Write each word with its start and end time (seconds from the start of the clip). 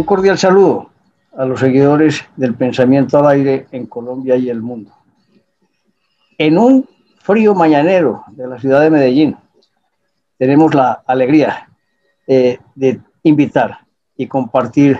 Un 0.00 0.06
cordial 0.06 0.38
saludo 0.38 0.88
a 1.36 1.44
los 1.44 1.60
seguidores 1.60 2.24
del 2.34 2.54
pensamiento 2.54 3.18
al 3.18 3.26
aire 3.26 3.66
en 3.70 3.84
Colombia 3.84 4.34
y 4.34 4.48
el 4.48 4.62
mundo. 4.62 4.92
En 6.38 6.56
un 6.56 6.88
frío 7.18 7.54
mañanero 7.54 8.24
de 8.28 8.48
la 8.48 8.58
ciudad 8.58 8.80
de 8.80 8.88
Medellín, 8.88 9.36
tenemos 10.38 10.74
la 10.74 11.02
alegría 11.06 11.68
eh, 12.26 12.58
de 12.74 12.98
invitar 13.24 13.80
y 14.16 14.26
compartir 14.26 14.98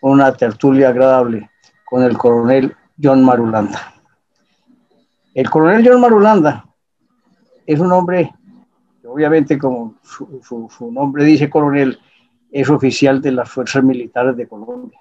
una 0.00 0.32
tertulia 0.32 0.88
agradable 0.88 1.48
con 1.84 2.02
el 2.02 2.18
coronel 2.18 2.74
John 3.00 3.24
Marulanda. 3.24 3.94
El 5.34 5.48
coronel 5.48 5.88
John 5.88 6.00
Marulanda 6.00 6.66
es 7.64 7.78
un 7.78 7.92
hombre, 7.92 8.34
obviamente 9.04 9.56
como 9.56 9.94
su 10.02 10.90
nombre 10.90 11.22
dice 11.22 11.48
coronel, 11.48 12.00
es 12.60 12.70
oficial 12.70 13.20
de 13.20 13.32
las 13.32 13.50
Fuerzas 13.50 13.84
Militares 13.84 14.34
de 14.34 14.48
Colombia. 14.48 14.98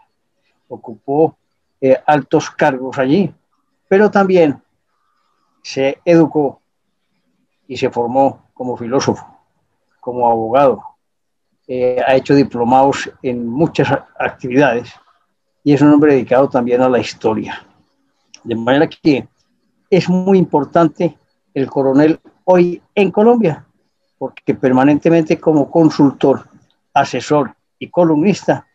Ocupó 0.67 1.37
eh, 1.79 1.97
altos 2.05 2.49
cargos 2.51 2.97
allí, 2.97 3.33
pero 3.87 4.11
también 4.11 4.61
se 5.63 5.99
educó 6.03 6.59
y 7.65 7.77
se 7.77 7.89
formó 7.89 8.49
como 8.53 8.75
filósofo, 8.75 9.25
como 10.01 10.29
abogado. 10.29 10.83
Eh, 11.65 11.97
ha 12.05 12.15
hecho 12.15 12.35
diplomados 12.35 13.09
en 13.23 13.47
muchas 13.47 13.89
actividades 14.19 14.93
y 15.63 15.71
es 15.71 15.81
un 15.81 15.93
hombre 15.93 16.11
dedicado 16.11 16.49
también 16.49 16.81
a 16.81 16.89
la 16.89 16.99
historia. 16.99 17.65
De 18.43 18.55
manera 18.55 18.89
que 18.89 19.29
es 19.89 20.09
muy 20.09 20.37
importante 20.37 21.17
el 21.53 21.67
coronel 21.67 22.19
hoy 22.43 22.81
en 22.93 23.11
Colombia, 23.11 23.65
porque 24.17 24.55
permanentemente 24.55 25.39
como 25.39 25.71
consultor 25.71 26.49
asesor 26.95 27.55
y 27.77 27.89
columnista, 27.89 28.65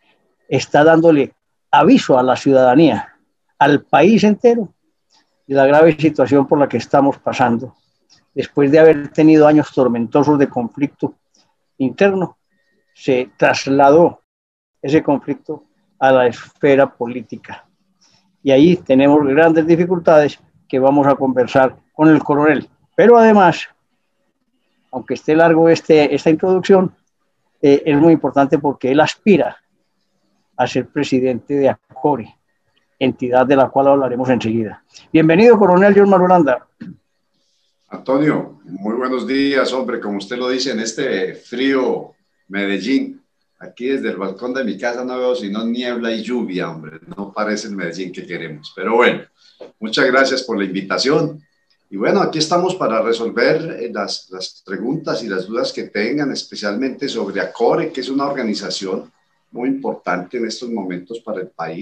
está 0.47 0.83
dándole 0.85 1.33
aviso 1.71 2.17
a 2.17 2.23
la 2.23 2.37
ciudadanía, 2.37 3.15
al 3.57 3.81
país 3.81 4.23
entero, 4.23 4.73
de 5.47 5.55
la 5.55 5.65
grave 5.65 5.97
situación 5.97 6.47
por 6.47 6.59
la 6.59 6.69
que 6.69 6.77
estamos 6.77 7.17
pasando, 7.17 7.75
después 8.33 8.71
de 8.71 8.79
haber 8.79 9.09
tenido 9.09 9.47
años 9.47 9.71
tormentosos 9.73 10.39
de 10.39 10.47
conflicto 10.47 11.15
interno, 11.77 12.37
se 12.93 13.31
trasladó 13.35 14.21
ese 14.81 15.01
conflicto 15.01 15.65
a 15.99 16.11
la 16.11 16.27
esfera 16.27 16.89
política. 16.89 17.65
Y 18.43 18.51
ahí 18.51 18.77
tenemos 18.77 19.25
grandes 19.27 19.65
dificultades 19.65 20.39
que 20.67 20.79
vamos 20.79 21.07
a 21.07 21.15
conversar 21.15 21.75
con 21.93 22.09
el 22.09 22.23
coronel. 22.23 22.69
Pero 22.95 23.17
además, 23.17 23.67
aunque 24.91 25.15
esté 25.15 25.35
largo 25.35 25.69
este, 25.69 26.13
esta 26.13 26.29
introducción, 26.29 26.93
eh, 27.61 27.83
es 27.85 27.97
muy 27.97 28.13
importante 28.13 28.57
porque 28.57 28.91
él 28.91 28.99
aspira 28.99 29.57
a 30.57 30.67
ser 30.67 30.87
presidente 30.87 31.53
de 31.53 31.69
ACORE, 31.69 32.35
entidad 32.97 33.45
de 33.45 33.55
la 33.55 33.69
cual 33.69 33.89
hablaremos 33.89 34.29
enseguida. 34.29 34.83
Bienvenido, 35.11 35.57
coronel 35.57 35.93
John 35.95 36.09
Marulanda. 36.09 36.67
Antonio, 37.89 38.59
muy 38.63 38.95
buenos 38.95 39.27
días, 39.27 39.71
hombre, 39.73 39.99
como 39.99 40.17
usted 40.17 40.37
lo 40.37 40.49
dice, 40.49 40.71
en 40.71 40.79
este 40.79 41.35
frío 41.35 42.13
Medellín, 42.47 43.21
aquí 43.59 43.87
desde 43.87 44.09
el 44.09 44.17
balcón 44.17 44.53
de 44.53 44.63
mi 44.63 44.77
casa 44.77 45.03
no 45.03 45.17
veo 45.17 45.35
sino 45.35 45.65
niebla 45.65 46.11
y 46.11 46.23
lluvia, 46.23 46.69
hombre, 46.69 46.99
no 47.15 47.31
parece 47.33 47.67
el 47.67 47.75
Medellín 47.75 48.11
que 48.11 48.25
queremos, 48.25 48.71
pero 48.75 48.95
bueno, 48.95 49.23
muchas 49.79 50.05
gracias 50.05 50.43
por 50.43 50.57
la 50.57 50.65
invitación 50.65 51.43
y 51.91 51.97
bueno, 51.97 52.21
aquí 52.21 52.39
estamos 52.39 52.75
para 52.75 53.01
resolver 53.01 53.77
eh, 53.81 53.91
las, 53.93 54.63
preguntas 54.65 55.21
y 55.23 55.27
las 55.27 55.45
dudas 55.45 55.73
que 55.73 55.83
tengan, 55.83 56.31
especialmente 56.31 57.09
sobre 57.09 57.41
ACORE, 57.41 57.91
que 57.91 57.99
es 57.99 58.07
una 58.07 58.27
organización 58.27 59.11
muy 59.51 59.67
importante 59.67 60.37
en 60.37 60.47
estos 60.47 60.69
momentos 60.69 61.19
para 61.19 61.41
el 61.41 61.49
país. 61.49 61.81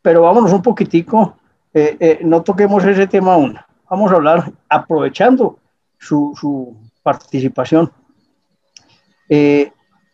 pero 0.00 0.22
vámonos 0.22 0.50
un 0.54 0.62
poquitico, 0.62 1.36
eh, 1.74 1.98
eh, 2.00 2.20
no 2.24 2.42
toquemos 2.42 2.82
ese 2.86 3.06
tema 3.06 3.34
aún. 3.34 3.58
Vamos 3.90 4.10
a 4.10 4.14
hablar, 4.14 4.50
aprovechando 4.70 5.58
su, 5.98 6.32
su 6.40 6.74
participación, 7.02 7.92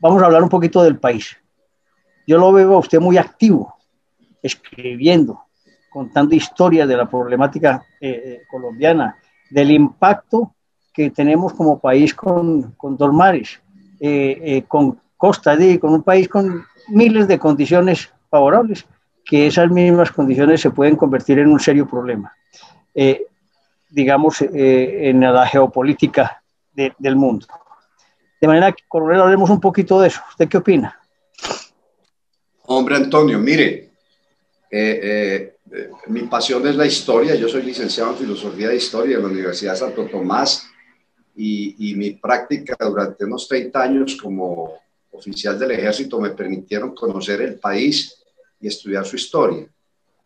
vamos 0.00 0.20
a 0.20 0.26
hablar 0.26 0.42
un 0.42 0.48
poquito 0.48 0.82
del 0.82 0.98
país. 0.98 1.36
Yo 2.26 2.38
lo 2.38 2.52
veo 2.52 2.74
a 2.74 2.78
usted 2.78 2.98
muy 2.98 3.18
activo, 3.18 3.76
escribiendo, 4.42 5.44
contando 5.92 6.34
historias 6.34 6.88
de 6.88 6.96
la 6.96 7.06
problemática 7.06 7.84
eh, 8.00 8.08
eh, 8.10 8.42
colombiana, 8.50 9.16
del 9.50 9.70
impacto 9.70 10.54
que 10.92 11.10
tenemos 11.10 11.52
como 11.52 11.78
país 11.78 12.14
con, 12.14 12.72
con 12.72 12.96
dos 12.96 13.12
mares, 13.12 13.60
eh, 14.00 14.64
con 14.66 14.98
costa, 15.16 15.54
de, 15.54 15.78
con 15.78 15.92
un 15.92 16.02
país 16.02 16.28
con 16.28 16.64
miles 16.88 17.28
de 17.28 17.38
condiciones 17.38 18.10
favorables, 18.30 18.86
que 19.24 19.46
esas 19.46 19.70
mismas 19.70 20.10
condiciones 20.10 20.60
se 20.60 20.70
pueden 20.70 20.96
convertir 20.96 21.38
en 21.38 21.48
un 21.48 21.60
serio 21.60 21.86
problema, 21.86 22.32
digamos, 23.88 24.42
en 24.42 25.20
la 25.20 25.46
geopolítica 25.46 26.42
del 26.74 27.14
mundo. 27.14 27.46
De 28.40 28.48
manera 28.48 28.72
que, 28.72 28.82
coronel, 28.88 29.20
hablemos 29.20 29.48
un 29.48 29.60
poquito 29.60 30.00
de 30.00 30.08
eso. 30.08 30.20
¿Usted 30.28 30.48
qué 30.48 30.56
opina? 30.56 30.98
Hombre, 32.66 32.96
Antonio, 32.96 33.38
mire, 33.38 33.90
mi 36.08 36.22
pasión 36.22 36.66
es 36.66 36.76
la 36.76 36.86
historia. 36.86 37.34
Yo 37.34 37.48
soy 37.48 37.62
licenciado 37.62 38.12
en 38.12 38.18
Filosofía 38.18 38.68
de 38.68 38.76
Historia 38.76 39.16
en 39.16 39.22
la 39.22 39.28
Universidad 39.28 39.72
de 39.72 39.78
Santo 39.78 40.06
Tomás 40.06 40.66
y, 41.34 41.94
mi 41.96 42.12
práctica 42.12 42.76
durante 42.78 43.24
unos 43.24 43.48
30 43.48 43.82
años 43.82 44.16
como 44.20 44.74
oficial 45.12 45.58
del 45.58 45.72
ejército 45.72 46.20
me 46.20 46.30
permitieron 46.30 46.94
conocer 46.94 47.40
el 47.40 47.58
país 47.58 48.22
y 48.60 48.68
estudiar 48.68 49.06
su 49.06 49.16
historia. 49.16 49.66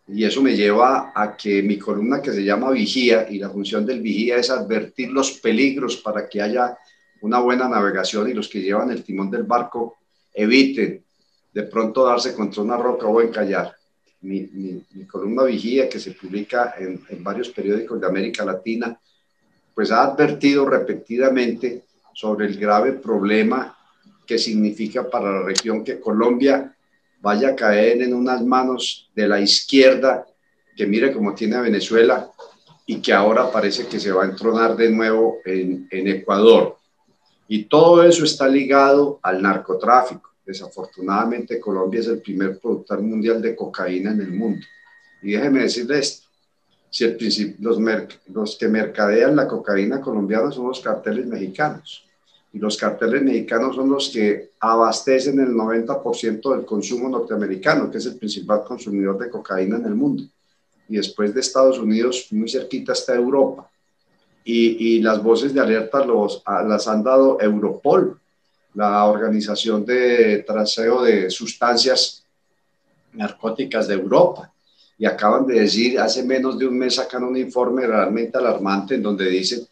Y 0.08 0.24
eso 0.24 0.40
me 0.40 0.54
lleva 0.54 1.12
a 1.14 1.36
que 1.36 1.62
mi 1.62 1.78
columna 1.78 2.22
que 2.22 2.32
se 2.32 2.44
llama 2.44 2.70
Vigía, 2.70 3.26
y 3.28 3.38
la 3.38 3.50
función 3.50 3.84
del 3.84 4.00
vigía 4.00 4.36
es 4.36 4.50
advertir 4.50 5.10
los 5.10 5.32
peligros 5.32 5.96
para 5.96 6.28
que 6.28 6.40
haya 6.40 6.76
una 7.22 7.40
buena 7.40 7.68
navegación 7.68 8.28
y 8.28 8.34
los 8.34 8.48
que 8.48 8.62
llevan 8.62 8.90
el 8.90 9.02
timón 9.02 9.30
del 9.30 9.42
barco 9.42 9.96
eviten 10.32 11.02
de 11.52 11.62
pronto 11.64 12.04
darse 12.04 12.34
contra 12.34 12.62
una 12.62 12.76
roca 12.76 13.06
o 13.06 13.20
encallar 13.20 13.74
mi, 14.20 14.82
columna 15.10 15.44
Vigía, 15.44 15.88
que 15.88 16.00
se 16.00 16.12
publica 16.12 16.74
en, 16.78 17.00
varios 17.22 17.50
periódicos 17.50 18.00
de 18.00 18.06
América 18.06 18.44
Latina, 18.44 18.98
pues 19.74 19.90
ha 19.90 20.04
advertido 20.04 20.66
repetidamente 20.66 21.84
sobre 22.14 22.46
el 22.46 22.58
grave 22.58 22.92
problema 22.92 23.76
que 24.26 24.38
significa 24.38 25.08
para 25.08 25.30
la 25.30 25.42
región 25.42 25.84
que 25.84 26.00
Colombia 26.00 26.74
vaya 27.20 27.50
a 27.50 27.56
caer 27.56 28.02
en 28.02 28.14
unas 28.14 28.42
manos 28.44 29.10
de 29.14 29.28
la 29.28 29.40
izquierda, 29.40 30.26
que 30.76 30.86
mire 30.86 31.12
cómo 31.12 31.34
tiene 31.34 31.56
a 31.56 31.60
Venezuela 31.60 32.30
y 32.86 33.00
que 33.00 33.12
ahora 33.12 33.50
parece 33.50 33.86
que 33.86 34.00
se 34.00 34.12
va 34.12 34.24
a 34.24 34.28
entronar 34.28 34.76
de 34.76 34.90
nuevo 34.90 35.38
en, 35.44 35.88
en 35.90 36.08
Ecuador. 36.08 36.78
Y 37.48 37.64
todo 37.64 38.02
eso 38.02 38.24
está 38.24 38.48
ligado 38.48 39.20
al 39.22 39.42
narcotráfico. 39.42 40.35
Desafortunadamente, 40.46 41.58
Colombia 41.58 42.00
es 42.00 42.06
el 42.06 42.20
primer 42.20 42.60
productor 42.60 43.02
mundial 43.02 43.42
de 43.42 43.56
cocaína 43.56 44.12
en 44.12 44.20
el 44.20 44.30
mundo. 44.30 44.64
Y 45.20 45.32
déjeme 45.32 45.62
decirle 45.62 45.98
esto, 45.98 46.28
si 46.88 47.56
los, 47.58 48.56
que 48.56 48.68
mercadean 48.68 49.34
la 49.34 49.48
cocaína 49.48 50.00
colombiana 50.00 50.52
son 50.52 50.68
los 50.68 50.80
carteles 50.80 51.26
mexicanos, 51.26 52.04
y 52.52 52.58
los 52.58 52.76
carteles 52.76 53.22
mexicanos 53.22 53.74
son 53.74 53.90
los 53.90 54.08
que 54.08 54.52
abastecen 54.60 55.40
el 55.40 55.52
90% 55.52 56.56
del 56.56 56.64
consumo 56.64 57.08
norteamericano, 57.08 57.90
que 57.90 57.98
es 57.98 58.06
el 58.06 58.16
principal 58.16 58.62
consumidor 58.62 59.18
de 59.18 59.28
cocaína 59.28 59.76
en 59.76 59.84
el 59.84 59.94
mundo. 59.96 60.22
Y 60.88 60.96
después 60.96 61.34
de 61.34 61.40
Estados 61.40 61.78
Unidos, 61.78 62.28
muy 62.30 62.48
cerquita 62.48 62.92
está 62.92 63.16
Europa. 63.16 63.68
Y, 64.44 65.00
las 65.00 65.20
voces 65.20 65.52
de 65.52 65.60
alerta 65.60 66.06
las 66.06 66.86
han 66.86 67.02
dado 67.02 67.40
Europol, 67.40 68.20
la 68.76 69.06
Organización 69.06 69.86
de 69.86 70.44
Traseo 70.46 71.02
de 71.02 71.30
Sustancias 71.30 72.22
Narcóticas 73.14 73.88
de 73.88 73.94
Europa. 73.94 74.52
Y 74.98 75.06
acaban 75.06 75.46
de 75.46 75.60
decir, 75.60 75.98
hace 75.98 76.22
menos 76.22 76.58
de 76.58 76.66
un 76.66 76.78
mes 76.78 76.96
sacan 76.96 77.24
un 77.24 77.36
informe 77.36 77.86
realmente 77.86 78.36
alarmante 78.36 78.94
en 78.94 79.02
donde 79.02 79.28
dicen 79.28 79.66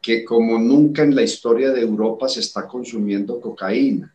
que 0.00 0.24
como 0.24 0.58
nunca 0.58 1.02
en 1.02 1.14
la 1.14 1.22
historia 1.22 1.70
de 1.70 1.82
Europa 1.82 2.28
se 2.28 2.40
está 2.40 2.66
consumiendo 2.66 3.40
cocaína 3.40 4.14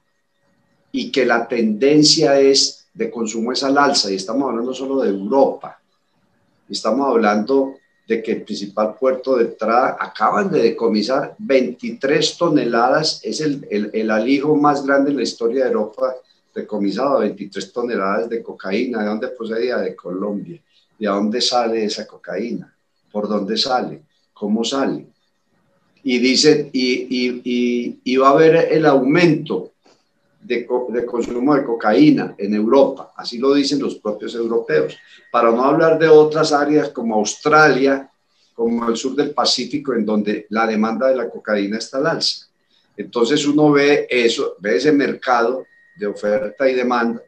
y 0.91 1.11
que 1.11 1.25
la 1.25 1.47
tendencia 1.47 2.39
es 2.39 2.87
de 2.93 3.09
consumo 3.11 3.51
es 3.51 3.63
al 3.63 3.77
alza 3.77 4.11
y 4.11 4.15
estamos 4.15 4.49
hablando 4.49 4.73
solo 4.73 5.01
de 5.01 5.09
Europa. 5.09 5.79
Estamos 6.67 7.07
hablando 7.07 7.75
de 8.11 8.21
que 8.21 8.33
el 8.33 8.41
principal 8.41 8.95
puerto 8.99 9.37
de 9.37 9.45
entrada 9.45 9.95
acaban 9.97 10.51
de 10.51 10.61
decomisar 10.61 11.33
23 11.37 12.37
toneladas, 12.37 13.21
es 13.23 13.39
el, 13.39 13.65
el, 13.71 13.89
el, 13.93 14.11
alijo 14.11 14.53
más 14.57 14.85
grande 14.85 15.11
en 15.11 15.17
la 15.17 15.23
historia 15.23 15.63
de 15.63 15.71
Europa 15.71 16.13
decomisado, 16.53 17.19
23 17.19 17.71
toneladas 17.71 18.29
de 18.29 18.43
cocaína. 18.43 18.99
¿De 18.99 19.05
dónde 19.05 19.29
procedía? 19.29 19.77
De 19.77 19.95
Colombia. 19.95 20.59
¿De 20.99 21.07
dónde 21.07 21.39
sale 21.39 21.85
esa 21.85 22.05
cocaína? 22.05 22.75
¿Por 23.13 23.29
dónde 23.29 23.55
sale? 23.55 24.01
¿Cómo 24.33 24.65
sale? 24.65 25.07
Y 26.03 26.19
dice, 26.19 26.69
y, 26.73 27.07
y, 27.09 27.41
y, 27.45 27.99
y 28.03 28.17
va 28.17 28.27
a 28.27 28.31
haber 28.31 28.73
el 28.73 28.85
aumento 28.87 29.70
de, 30.41 30.65
consumo 31.05 31.55
de 31.55 31.63
cocaína 31.63 32.35
en 32.37 32.53
Europa, 32.53 33.13
así 33.15 33.37
lo 33.37 33.53
dicen 33.53 33.79
los 33.79 33.95
propios 33.95 34.35
europeos, 34.35 34.97
para 35.31 35.51
no 35.51 35.63
hablar 35.63 35.99
de 35.99 36.07
otras 36.07 36.51
áreas 36.51 36.89
como 36.89 37.15
Australia, 37.15 38.09
como 38.53 38.89
el 38.89 38.97
sur 38.97 39.15
del 39.15 39.33
Pacífico, 39.33 39.93
en 39.93 40.05
donde 40.05 40.47
la 40.49 40.67
demanda 40.67 41.07
de 41.07 41.15
la 41.15 41.29
cocaína 41.29 41.77
está 41.77 41.97
al 41.97 42.07
alza. 42.07 42.47
Entonces 42.97 43.45
uno 43.45 43.71
ve 43.71 44.07
eso, 44.09 44.55
ve 44.59 44.75
ese 44.75 44.91
mercado 44.91 45.65
de 45.95 46.07
oferta 46.07 46.69
y 46.69 46.75
demanda, 46.75 47.21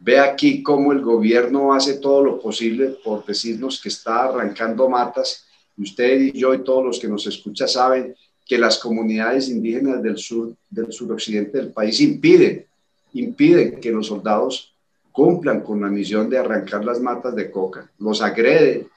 ve 0.00 0.18
aquí 0.18 0.62
cómo 0.62 0.92
el 0.92 1.00
gobierno 1.00 1.72
hace 1.72 1.94
todo 1.94 2.22
lo 2.22 2.40
posible 2.40 2.96
por 3.04 3.24
decirnos 3.24 3.80
que 3.80 3.88
está 3.88 4.24
arrancando 4.24 4.88
matas, 4.88 5.46
y 5.76 5.82
usted 5.82 6.20
y 6.20 6.32
yo 6.32 6.54
y 6.54 6.64
todos 6.64 6.84
los 6.84 6.98
que 6.98 7.08
nos 7.08 7.26
escuchan 7.26 7.68
saben 7.68 8.14
que 8.46 8.58
las 8.58 8.78
comunidades 8.78 9.48
indígenas 9.48 10.00
del 10.02 10.16
sur, 10.16 10.54
del 10.70 10.92
suroccidente 10.92 11.58
del 11.58 11.72
país 11.72 12.00
impiden, 12.00 12.64
impiden 13.12 13.80
que 13.80 13.90
los 13.90 14.06
soldados 14.06 14.72
cumplan 15.10 15.62
con 15.62 15.80
la 15.80 15.88
misión 15.88 16.30
de 16.30 16.38
arrancar 16.38 16.84
las 16.84 17.00
matas 17.00 17.34
de 17.34 17.50
coca, 17.50 17.90
los 17.98 18.22
agreden. 18.22 18.88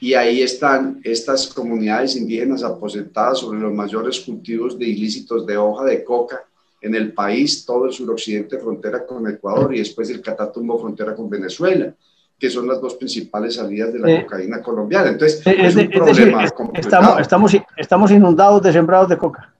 Y 0.00 0.14
ahí 0.14 0.42
están 0.42 1.00
estas 1.02 1.46
comunidades 1.48 2.16
indígenas 2.16 2.62
aposentadas 2.62 3.38
sobre 3.38 3.58
los 3.58 3.72
mayores 3.72 4.20
cultivos 4.20 4.78
de 4.78 4.86
ilícitos 4.86 5.44
de 5.46 5.56
hoja 5.56 5.84
de 5.84 6.04
coca 6.04 6.44
en 6.80 6.94
el 6.94 7.12
país, 7.12 7.64
todo 7.64 7.86
el 7.86 7.92
suroccidente 7.92 8.58
frontera 8.58 9.06
con 9.06 9.28
Ecuador 9.28 9.74
y 9.74 9.78
después 9.78 10.10
el 10.10 10.20
Catatumbo 10.20 10.80
frontera 10.80 11.14
con 11.14 11.30
Venezuela 11.30 11.94
que 12.42 12.50
son 12.50 12.66
las 12.66 12.80
dos 12.80 12.96
principales 12.96 13.54
salidas 13.54 13.92
de 13.92 14.00
la 14.00 14.10
eh, 14.10 14.24
cocaína 14.24 14.60
colombiana. 14.60 15.10
Entonces, 15.10 15.46
eh, 15.46 15.54
es, 15.60 15.76
un 15.76 15.88
problema 15.88 16.42
estamos, 16.42 17.20
estamos, 17.20 17.56
estamos, 17.76 18.10
inundados 18.10 18.60
de 18.64 18.72
sembrados 18.72 19.08
de 19.10 19.16
coca. 19.16 19.54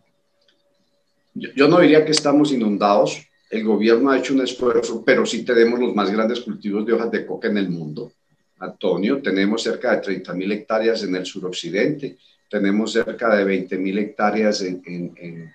Yo, 1.32 1.68
no 1.68 1.78
diría 1.78 2.04
que 2.04 2.10
estamos 2.10 2.50
inundados. 2.50 3.24
El 3.48 3.62
gobierno 3.62 4.10
ha 4.10 4.18
hecho 4.18 4.34
un 4.34 4.40
esfuerzo, 4.40 5.04
pero 5.06 5.24
sí 5.24 5.44
tenemos 5.44 5.78
los 5.78 5.94
más 5.94 6.10
grandes 6.10 6.40
cultivos 6.40 6.84
de 6.84 6.92
hojas 6.92 7.12
de 7.12 7.24
coca 7.24 7.46
en 7.46 7.58
el 7.58 7.70
mundo. 7.70 8.10
Antonio, 8.58 9.22
tenemos 9.22 9.62
cerca 9.62 9.92
de 9.92 9.98
30 9.98 10.34
mil 10.34 10.50
hectáreas 10.50 11.04
en 11.04 11.14
el 11.14 11.24
suroccidente, 11.24 12.18
tenemos 12.50 12.90
cerca 12.90 13.32
de 13.36 13.44
20 13.44 13.78
mil 13.78 13.96
hectáreas 13.96 14.60
en, 14.62 14.82
en, 14.84 15.52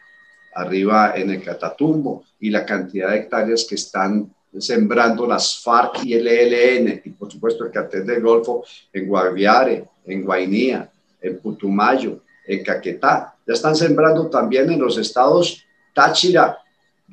arriba 0.55 1.11
en 1.17 1.31
el 1.31 1.43
Catatumbo 1.43 2.23
y 2.39 2.51
la 2.51 2.65
cantidad 2.65 3.09
de 3.09 3.17
hectáreas 3.17 3.65
que 3.67 3.75
están 3.75 4.33
sembrando 4.59 5.27
las 5.27 5.61
FARC 5.61 6.03
y 6.03 6.13
el 6.13 6.27
ELN, 6.27 7.01
y 7.03 7.09
por 7.11 7.31
supuesto 7.31 7.65
el 7.65 7.71
cartel 7.71 8.05
del 8.05 8.21
Golfo 8.21 8.63
en 8.91 9.07
Guaviare, 9.07 9.85
en 10.05 10.23
Guainía, 10.23 10.89
en 11.21 11.39
Putumayo, 11.39 12.21
en 12.45 12.63
Caquetá. 12.63 13.35
Ya 13.45 13.53
están 13.53 13.75
sembrando 13.75 14.27
también 14.27 14.71
en 14.71 14.79
los 14.79 14.97
estados 14.97 15.63
Táchira, 15.93 16.57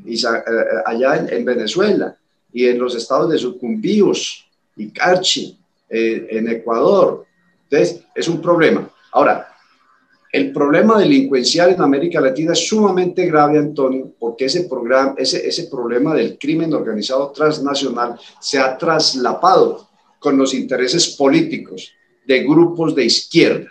y, 0.04 0.14
eh, 0.14 0.28
allá 0.84 1.16
en, 1.16 1.44
Venezuela, 1.44 2.16
y 2.52 2.66
en 2.66 2.78
los 2.78 2.94
estados 2.94 3.30
de 3.30 3.38
Sucumbíos 3.38 4.46
y 4.76 4.90
Carchi, 4.90 5.58
eh, 5.88 6.26
en 6.30 6.48
Ecuador. 6.48 7.24
Entonces, 7.70 8.04
es 8.14 8.28
un 8.28 8.42
problema. 8.42 8.88
Ahora, 9.12 9.53
el 10.34 10.50
problema 10.50 10.98
delincuencial 10.98 11.70
en 11.70 11.80
América 11.80 12.20
Latina 12.20 12.54
es 12.54 12.66
sumamente 12.66 13.24
grave, 13.24 13.56
Antonio, 13.56 14.10
porque 14.18 14.46
ese, 14.46 14.64
programa, 14.64 15.14
ese, 15.16 15.46
ese 15.46 15.68
problema 15.68 16.12
del 16.12 16.36
crimen 16.36 16.74
organizado 16.74 17.30
transnacional 17.30 18.18
se 18.40 18.58
ha 18.58 18.76
traslapado 18.76 19.88
con 20.18 20.36
los 20.36 20.52
intereses 20.52 21.14
políticos 21.16 21.92
de 22.26 22.42
grupos 22.42 22.96
de 22.96 23.04
izquierda. 23.04 23.70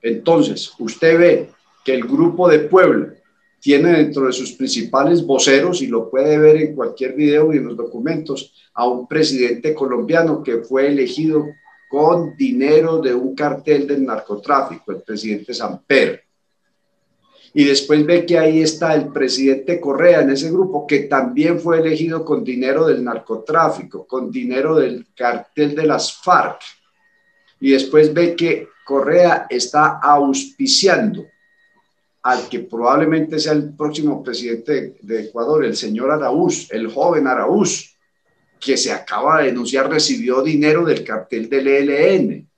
Entonces, 0.00 0.72
usted 0.78 1.18
ve 1.18 1.50
que 1.84 1.92
el 1.92 2.04
grupo 2.04 2.48
de 2.48 2.60
Puebla 2.60 3.12
tiene 3.60 3.98
dentro 3.98 4.28
de 4.28 4.32
sus 4.32 4.52
principales 4.52 5.26
voceros, 5.26 5.82
y 5.82 5.88
lo 5.88 6.08
puede 6.08 6.38
ver 6.38 6.56
en 6.56 6.74
cualquier 6.74 7.12
video 7.12 7.52
y 7.52 7.58
en 7.58 7.66
los 7.66 7.76
documentos, 7.76 8.50
a 8.72 8.88
un 8.88 9.06
presidente 9.06 9.74
colombiano 9.74 10.42
que 10.42 10.56
fue 10.58 10.86
elegido 10.86 11.44
con 11.88 12.36
dinero 12.36 12.98
de 12.98 13.14
un 13.14 13.34
cartel 13.34 13.86
del 13.86 14.04
narcotráfico, 14.04 14.92
el 14.92 15.02
presidente 15.02 15.54
Samper. 15.54 16.22
Y 17.54 17.64
después 17.64 18.04
ve 18.04 18.26
que 18.26 18.38
ahí 18.38 18.60
está 18.60 18.94
el 18.94 19.08
presidente 19.08 19.80
Correa 19.80 20.20
en 20.20 20.30
ese 20.30 20.50
grupo, 20.50 20.86
que 20.86 21.00
también 21.00 21.58
fue 21.58 21.78
elegido 21.78 22.24
con 22.24 22.44
dinero 22.44 22.86
del 22.86 23.02
narcotráfico, 23.02 24.06
con 24.06 24.30
dinero 24.30 24.76
del 24.76 25.06
cartel 25.16 25.74
de 25.74 25.86
las 25.86 26.12
FARC. 26.22 26.60
Y 27.60 27.70
después 27.70 28.12
ve 28.12 28.36
que 28.36 28.68
Correa 28.84 29.46
está 29.48 29.98
auspiciando 30.02 31.26
al 32.22 32.48
que 32.48 32.60
probablemente 32.60 33.38
sea 33.38 33.52
el 33.52 33.74
próximo 33.74 34.22
presidente 34.22 34.96
de 35.00 35.22
Ecuador, 35.22 35.64
el 35.64 35.76
señor 35.76 36.10
Araúz, 36.10 36.68
el 36.72 36.88
joven 36.88 37.26
Araúz, 37.26 37.95
que 38.60 38.76
se 38.76 38.92
acaba 38.92 39.38
de 39.38 39.46
denunciar 39.46 39.88
recibió 39.88 40.42
dinero 40.42 40.84
del 40.84 41.04
cartel 41.04 41.48
del 41.48 41.68
ELN. 41.68 42.48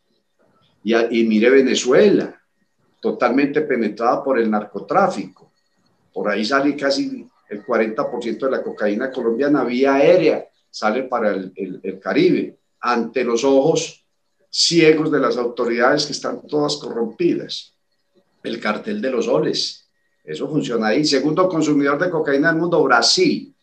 Y, 0.84 0.94
y 1.20 1.24
mire 1.24 1.50
Venezuela, 1.50 2.40
totalmente 3.00 3.62
penetrada 3.62 4.22
por 4.22 4.38
el 4.38 4.50
narcotráfico. 4.50 5.52
Por 6.12 6.28
ahí 6.28 6.44
sale 6.44 6.74
casi 6.76 7.26
el 7.48 7.64
40% 7.64 8.38
de 8.38 8.50
la 8.50 8.62
cocaína 8.62 9.10
colombiana 9.10 9.64
vía 9.64 9.94
aérea, 9.94 10.46
sale 10.70 11.04
para 11.04 11.30
el, 11.30 12.00
Caribe, 12.00 12.58
ante 12.80 13.24
los 13.24 13.44
ojos 13.44 14.04
ciegos 14.50 15.10
de 15.10 15.20
las 15.20 15.36
autoridades 15.36 16.06
que 16.06 16.12
están 16.12 16.46
todas 16.46 16.76
corrompidas. 16.76 17.74
El 18.42 18.60
cartel 18.60 19.00
de 19.00 19.10
los 19.10 19.24
soles, 19.24 19.88
eso 20.24 20.48
funciona 20.48 20.88
ahí. 20.88 21.04
Segundo 21.04 21.48
consumidor 21.48 21.98
de 21.98 22.10
cocaína 22.10 22.48
del 22.48 22.60
mundo, 22.60 22.82
Brasil 22.82 23.54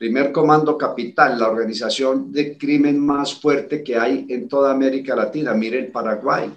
primer 0.00 0.32
comando 0.32 0.78
capital, 0.78 1.38
la 1.38 1.50
organización 1.50 2.32
de 2.32 2.56
crimen 2.56 2.98
más 2.98 3.34
fuerte 3.34 3.84
que 3.84 3.98
hay 3.98 4.24
en 4.30 4.48
toda 4.48 4.72
América 4.72 5.14
Latina. 5.14 5.52
Mire 5.52 5.78
el 5.78 5.88
Paraguay, 5.88 6.50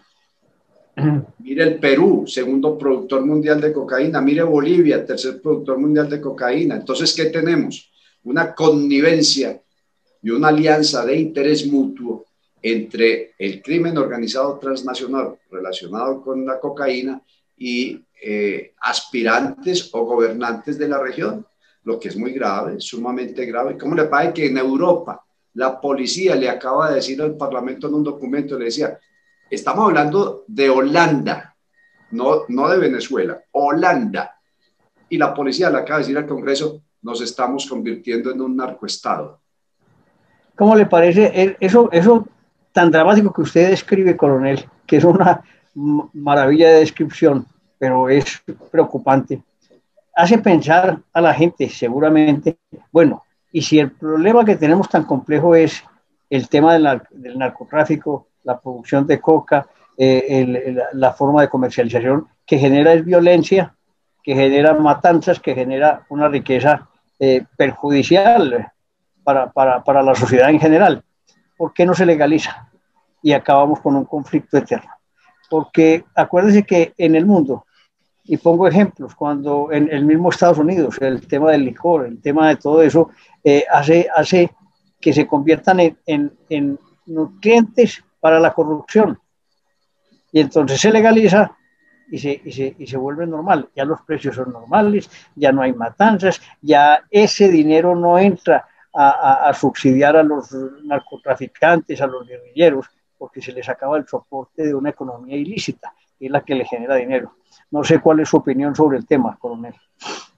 mire 1.40 1.64
el 1.64 1.78
Perú, 1.78 2.24
segundo 2.26 2.78
productor 2.78 3.26
mundial 3.26 3.60
de 3.60 3.74
cocaína, 3.74 4.22
mire 4.22 4.44
Bolivia, 4.44 5.06
tercer 5.06 5.42
productor 5.42 5.78
mundial 5.78 6.10
de 6.10 6.22
cocaína. 6.22 6.78
Entonces, 6.78 7.14
¿qué 7.14 7.26
tenemos? 7.26 7.92
Una 8.24 8.56
connivencia 8.56 9.62
y 10.22 10.30
una 10.30 10.48
alianza 10.48 11.06
de 11.06 11.18
interés 11.18 11.68
mutuo 11.68 12.24
entre 12.62 13.34
el 13.38 13.62
crimen 13.62 13.98
organizado 13.98 14.58
transnacional 14.58 15.36
relacionado 15.52 16.22
con 16.22 16.46
la 16.46 16.62
cocaína 16.62 17.22
y 17.58 18.00
eh, 18.24 18.72
aspirantes 18.80 19.90
o 19.92 20.06
gobernantes 20.06 20.78
de 20.78 20.88
la 20.88 20.98
región 20.98 21.46
lo 21.84 22.00
que 22.00 22.10
es 22.10 22.18
muy 22.18 22.32
grave, 22.32 22.80
sumamente 22.80 23.46
grave. 23.46 23.78
¿Cómo 23.78 23.96
le 23.96 24.06
parece 24.06 24.34
que 24.34 24.46
en 24.48 24.58
Europa 24.58 25.24
la 25.56 25.80
policía 25.80 26.36
le 26.36 26.50
acaba 26.50 26.90
de 26.90 26.96
decir 26.96 27.22
al 27.22 27.38
Parlamento 27.38 27.88
en 27.88 27.96
un 27.96 28.04
documento, 28.04 28.58
le 28.58 28.66
decía, 28.66 28.98
estamos 29.50 29.86
hablando 29.86 30.44
de 30.48 30.70
Holanda, 30.70 31.56
no, 32.12 32.44
no 32.48 32.70
de 32.70 32.80
Venezuela, 32.80 33.42
Holanda. 33.52 34.36
Y 35.10 35.18
la 35.18 35.34
policía 35.34 35.70
le 35.70 35.78
acaba 35.78 36.00
de 36.00 36.04
decir 36.06 36.18
al 36.18 36.28
Congreso, 36.28 36.82
nos 37.02 37.22
estamos 37.22 37.68
convirtiendo 37.68 38.32
en 38.32 38.42
un 38.42 38.56
narcoestado. 38.56 39.42
¿Cómo 40.56 40.76
le 40.76 40.86
parece 40.86 41.58
eso, 41.60 41.90
eso 41.92 42.28
tan 42.72 42.90
dramático 42.90 43.34
que 43.34 43.42
usted 43.42 43.70
describe, 43.70 44.18
coronel, 44.18 44.66
que 44.86 44.98
es 44.98 45.04
una 45.04 45.44
maravilla 46.14 46.70
de 46.70 46.80
descripción, 46.80 47.46
pero 47.78 48.10
es 48.10 48.42
preocupante? 48.72 49.42
Hace 50.16 50.38
pensar 50.38 51.00
a 51.12 51.22
la 51.22 51.34
gente 51.34 51.70
seguramente, 51.70 52.58
bueno, 52.92 53.24
y 53.52 53.62
si 53.62 53.80
el 53.80 53.92
problema 53.92 54.46
que 54.46 54.56
tenemos 54.56 54.90
tan 54.90 55.04
complejo 55.04 55.56
es 55.56 55.84
el 56.30 56.50
tema 56.50 56.74
del, 56.74 57.38
narcotráfico, 57.38 58.28
la 58.44 58.60
producción 58.60 59.06
de 59.06 59.22
coca, 59.22 59.68
eh, 59.98 60.76
la 60.94 61.14
forma 61.14 61.42
de 61.42 61.50
comercialización 61.50 62.28
que 62.46 62.58
genera 62.58 62.94
es 62.94 63.06
violencia, 63.06 63.76
que 64.24 64.34
genera 64.34 64.74
matanzas, 64.74 65.40
que 65.40 65.54
genera 65.54 66.06
una 66.10 66.28
riqueza 66.30 66.90
eh, 67.20 67.46
perjudicial 67.58 68.72
para, 69.24 69.52
para, 69.52 69.84
para 69.84 70.02
la 70.02 70.16
sociedad 70.16 70.50
en 70.50 70.60
general. 70.60 71.04
¿Por 71.58 71.74
qué 71.74 71.86
no 71.86 71.94
se 71.94 72.06
legaliza? 72.06 72.70
Y 73.22 73.34
acabamos 73.34 73.80
con 73.82 73.96
un 73.96 74.06
conflicto 74.06 74.58
eterno. 74.58 74.90
Porque 75.50 76.04
acuérdense 76.16 76.64
que 76.64 76.94
en 76.98 77.16
el 77.16 77.26
mundo 77.26 77.66
y 78.26 78.38
pongo 78.38 78.68
ejemplos, 78.68 79.16
cuando 79.16 79.70
en 79.72 79.90
el 79.92 80.06
mismo 80.06 80.30
Estados 80.30 80.58
Unidos, 80.58 80.98
el 81.02 81.28
tema 81.28 81.52
del 81.52 81.66
licor, 81.66 82.06
el 82.06 82.22
tema 82.22 82.48
de 82.50 82.56
todo 82.56 82.82
eso, 82.82 83.10
eh, 83.44 83.66
hace, 83.70 84.08
hace 84.16 84.52
que 85.00 85.12
se 85.12 85.28
conviertan 85.28 85.80
en, 86.06 86.32
en, 86.50 86.80
nutrientes 87.06 88.02
para 88.22 88.40
la 88.40 88.54
corrupción. 88.54 89.20
Y 90.32 90.40
entonces 90.40 90.80
se 90.80 90.90
legaliza 90.90 91.58
y 92.10 92.18
se, 92.18 92.42
y, 92.46 92.52
se, 92.54 92.74
y 92.80 92.88
se, 92.88 92.96
vuelve 92.96 93.28
normal. 93.28 93.68
Ya 93.76 93.84
los 93.84 94.02
precios 94.04 94.36
son 94.38 94.54
normales, 94.54 95.10
ya 95.36 95.52
no 95.52 95.62
hay 95.62 95.74
matanzas, 95.74 96.42
ya 96.62 97.04
ese 97.12 97.50
dinero 97.50 97.94
no 97.94 98.18
entra 98.18 98.66
a, 98.94 99.50
a, 99.50 99.54
subsidiar 99.54 100.16
a 100.16 100.24
los 100.24 100.50
narcotraficantes, 100.86 102.00
a 102.00 102.08
los 102.08 102.26
guerrilleros, 102.26 102.86
porque 103.18 103.42
se 103.42 103.52
les 103.52 103.68
acaba 103.68 103.98
el 103.98 104.08
soporte 104.08 104.64
de 104.64 104.74
una 104.74 104.92
economía 104.92 105.36
ilícita, 105.36 105.94
es 106.20 106.32
la 106.32 106.44
que 106.44 106.56
le 106.56 106.66
genera 106.66 106.96
dinero. 106.96 107.36
No 107.72 107.84
sé 107.84 108.00
cuál 108.00 108.20
es 108.20 108.30
su 108.30 108.38
opinión 108.38 108.76
sobre 108.76 108.98
el 108.98 109.06
tema, 109.06 109.38
coronel. 109.40 109.74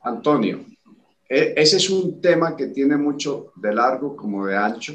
Antonio, 0.01 0.65
e, 1.27 1.53
ese 1.55 1.77
es 1.77 1.89
un 1.89 2.21
tema 2.21 2.55
que 2.55 2.67
tiene 2.67 2.97
mucho 2.97 3.51
de 3.55 3.73
largo 3.73 4.15
como 4.15 4.45
de 4.45 4.55
ancho. 4.55 4.93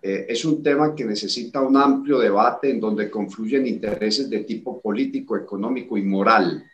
Eh, 0.00 0.26
es 0.28 0.44
un 0.44 0.62
tema 0.62 0.94
que 0.94 1.04
necesita 1.04 1.60
un 1.60 1.76
amplio 1.76 2.18
debate 2.18 2.70
en 2.70 2.80
donde 2.80 3.10
confluyen 3.10 3.66
intereses 3.66 4.30
de 4.30 4.44
tipo 4.44 4.80
político, 4.80 5.36
económico 5.36 5.96
y 5.96 6.02
moral. 6.02 6.64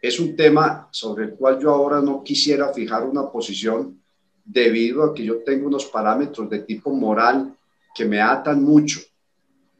Es 0.00 0.20
un 0.20 0.36
tema 0.36 0.88
sobre 0.92 1.24
el 1.24 1.30
cual 1.34 1.58
yo 1.58 1.74
ahora 1.74 2.00
no 2.00 2.22
quisiera 2.22 2.72
fijar 2.72 3.04
una 3.04 3.28
posición 3.28 4.00
debido 4.44 5.02
a 5.02 5.12
que 5.12 5.24
yo 5.24 5.42
tengo 5.42 5.66
unos 5.66 5.86
parámetros 5.86 6.48
de 6.48 6.60
tipo 6.60 6.90
moral 6.90 7.54
que 7.94 8.04
me 8.04 8.20
atan 8.20 8.62
mucho 8.62 9.00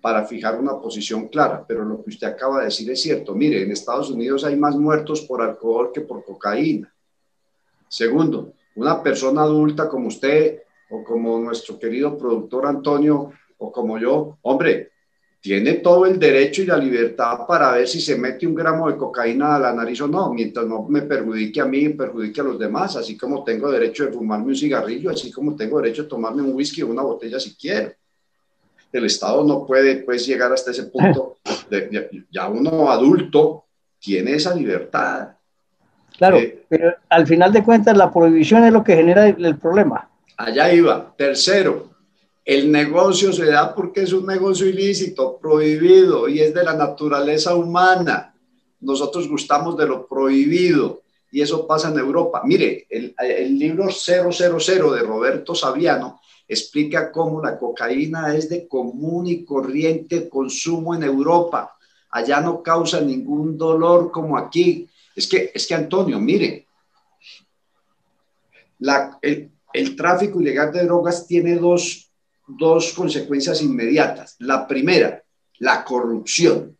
para 0.01 0.25
fijar 0.25 0.59
una 0.59 0.81
posición 0.81 1.29
clara. 1.29 1.65
Pero 1.67 1.85
lo 1.85 2.03
que 2.03 2.11
usted 2.11 2.27
acaba 2.27 2.59
de 2.59 2.67
decir 2.67 2.91
es 2.91 3.03
cierto. 3.03 3.35
Mire, 3.35 3.63
en 3.63 3.73
Estados 3.73 4.11
Unidos 4.11 4.45
hay 4.45 4.57
más 4.57 4.77
muertos 4.77 5.23
por 5.23 5.43
alcohol 5.43 5.91
que 5.93 6.03
por 6.03 6.25
cocaína. 6.25 6.93
Segundo, 7.89 8.53
una 8.77 9.03
persona 9.03 9.43
adulta 9.43 9.89
como 9.89 10.09
usted 10.09 10.63
o 10.91 11.03
como 11.03 11.39
nuestro 11.39 11.79
querido 11.79 12.17
productor 12.17 12.67
Antonio 12.67 13.33
o 13.59 13.73
como 13.73 13.99
yo, 13.99 14.39
hombre, 14.43 14.93
tiene 15.41 15.75
todo 15.75 16.07
el 16.07 16.19
derecho 16.19 16.63
y 16.63 16.67
la 16.67 16.77
libertad 16.77 17.47
para 17.47 17.73
ver 17.73 17.87
si 17.87 18.01
se 18.01 18.17
mete 18.17 18.47
un 18.47 18.55
gramo 18.55 18.91
de 18.91 18.97
cocaína 18.97 19.57
a 19.57 19.59
la 19.59 19.73
nariz 19.73 20.01
o 20.01 20.09
no, 20.09 20.33
mientras 20.33 20.67
no 20.67 20.85
me 20.89 21.03
perjudique 21.03 21.61
a 21.61 21.65
mí 21.65 21.79
y 21.79 21.89
perjudique 21.91 22.41
a 22.41 22.45
los 22.45 22.59
demás, 22.59 22.97
así 22.97 23.17
como 23.17 23.45
tengo 23.45 23.71
derecho 23.71 24.07
de 24.07 24.13
fumarme 24.13 24.47
un 24.47 24.57
cigarrillo, 24.57 25.11
así 25.11 25.31
como 25.31 25.55
tengo 25.55 25.81
derecho 25.81 26.03
de 26.03 26.09
tomarme 26.09 26.43
un 26.43 26.55
whisky 26.55 26.83
o 26.83 26.89
una 26.89 27.03
botella 27.03 27.39
si 27.39 27.55
quiero. 27.55 27.93
El 28.93 29.05
Estado 29.05 29.45
no 29.45 29.67
puede 29.67 29.97
pues 29.97 30.27
llegar 30.27 30.53
hasta 30.53 30.71
ese 30.71 30.85
punto, 30.85 31.37
de, 31.71 32.25
ya 32.31 32.49
uno 32.49 32.91
adulto 32.91 33.65
tiene 33.99 34.35
esa 34.35 34.55
libertad. 34.55 35.29
Claro, 36.17 36.39
eh, 36.39 36.65
pero 36.69 36.95
al 37.09 37.27
final 37.27 37.53
de 37.53 37.63
cuentas 37.63 37.97
la 37.97 38.13
prohibición 38.13 38.65
es 38.65 38.73
lo 38.73 38.83
que 38.83 38.97
genera 38.97 39.29
el 39.29 39.59
problema. 39.59 40.09
Allá 40.37 40.73
iba. 40.73 41.15
Tercero, 41.17 41.91
el 42.45 42.73
negocio 42.73 43.33
se 43.33 43.45
da 43.45 43.75
porque 43.75 44.03
es 44.03 44.13
un 44.13 44.27
negocio 44.27 44.67
ilícito, 44.67 45.37
prohibido 45.39 46.29
y 46.29 46.41
es 46.41 46.55
de 46.55 46.65
la 46.65 46.75
naturaleza 46.75 47.55
humana. 47.55 48.35
Nosotros 48.81 49.29
gustamos 49.29 49.77
de 49.77 49.87
lo 49.87 50.07
prohibido 50.07 51.03
y 51.31 51.43
eso 51.43 51.67
pasa 51.67 51.89
en 51.91 51.99
Europa. 51.99 52.41
Mire, 52.45 52.87
el, 52.89 53.15
el 53.19 53.59
libro 53.59 53.91
000 53.91 54.31
de 54.95 55.03
Roberto 55.03 55.55
Saviano 55.55 56.18
explica 56.49 57.13
cómo 57.13 57.43
la 57.43 57.59
cocaína 57.59 58.35
es 58.35 58.49
de 58.49 58.67
común 58.67 59.27
y 59.27 59.45
corriente 59.45 60.29
consumo 60.29 60.95
en 60.95 61.03
Europa. 61.03 61.77
Allá 62.11 62.41
no 62.41 62.63
causa 62.63 63.01
ningún 63.01 63.59
dolor 63.59 64.11
como 64.11 64.39
aquí. 64.39 64.89
Es 65.15 65.29
que, 65.29 65.51
es 65.55 65.67
que 65.67 65.75
Antonio, 65.75 66.19
mire, 66.19 66.67
el, 69.21 69.51
el 69.73 69.97
tráfico 69.97 70.41
ilegal 70.41 70.73
de 70.73 70.85
drogas 70.85 71.27
tiene 71.27 71.57
dos, 71.57 72.11
dos 72.47 72.93
consecuencias 72.95 73.61
inmediatas. 73.63 74.37
La 74.39 74.67
primera, 74.67 75.23
la 75.59 75.85
corrupción. 75.85 76.77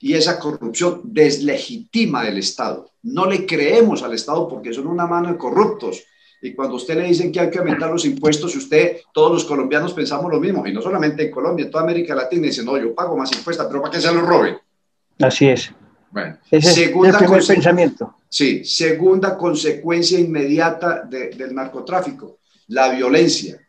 Y 0.00 0.14
esa 0.14 0.38
corrupción 0.38 1.02
deslegitima 1.04 2.26
el 2.26 2.38
Estado. 2.38 2.90
No 3.02 3.26
le 3.26 3.44
creemos 3.44 4.02
al 4.02 4.14
Estado 4.14 4.48
porque 4.48 4.72
son 4.72 4.86
una 4.86 5.06
mano 5.06 5.32
de 5.32 5.38
corruptos. 5.38 6.02
Y 6.40 6.54
cuando 6.54 6.76
usted 6.76 6.96
le 6.96 7.04
dicen 7.04 7.32
que 7.32 7.40
hay 7.40 7.50
que 7.50 7.58
aumentar 7.58 7.90
los 7.90 8.04
impuestos, 8.04 8.54
usted, 8.54 8.98
todos 9.12 9.32
los 9.32 9.44
colombianos 9.44 9.92
pensamos 9.92 10.30
lo 10.30 10.38
mismo, 10.38 10.66
y 10.66 10.72
no 10.72 10.80
solamente 10.80 11.24
en 11.24 11.30
Colombia, 11.30 11.64
en 11.64 11.70
toda 11.70 11.84
América 11.84 12.14
Latina, 12.14 12.46
dicen, 12.46 12.64
no, 12.64 12.78
yo 12.78 12.94
pago 12.94 13.16
más 13.16 13.32
impuestos, 13.32 13.66
pero 13.66 13.82
¿para 13.82 13.92
qué 13.92 14.00
se 14.00 14.12
los 14.12 14.24
roben? 14.24 14.56
Así 15.20 15.48
es. 15.48 15.72
Bueno, 16.10 16.38
Ese 16.50 16.70
es 16.70 16.78
el 16.78 17.46
pensamiento. 17.46 18.14
Sí, 18.28 18.64
segunda 18.64 19.36
consecuencia 19.36 20.18
inmediata 20.18 21.02
del 21.02 21.54
narcotráfico, 21.54 22.38
la 22.68 22.90
violencia. 22.90 23.60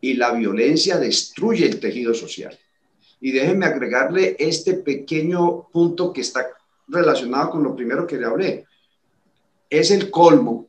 Y 0.00 0.14
la 0.14 0.30
violencia 0.32 0.96
destruye 0.96 1.66
el 1.66 1.80
tejido 1.80 2.14
social. 2.14 2.56
Y 3.20 3.32
déjenme 3.32 3.66
agregarle 3.66 4.36
este 4.38 4.74
pequeño 4.74 5.68
punto 5.72 6.12
que 6.12 6.20
está 6.20 6.46
relacionado 6.86 7.50
con 7.50 7.64
lo 7.64 7.74
primero 7.74 8.06
que 8.06 8.16
le 8.16 8.26
hablé. 8.26 8.64
Es 9.68 9.90
el 9.90 10.08
colmo, 10.10 10.67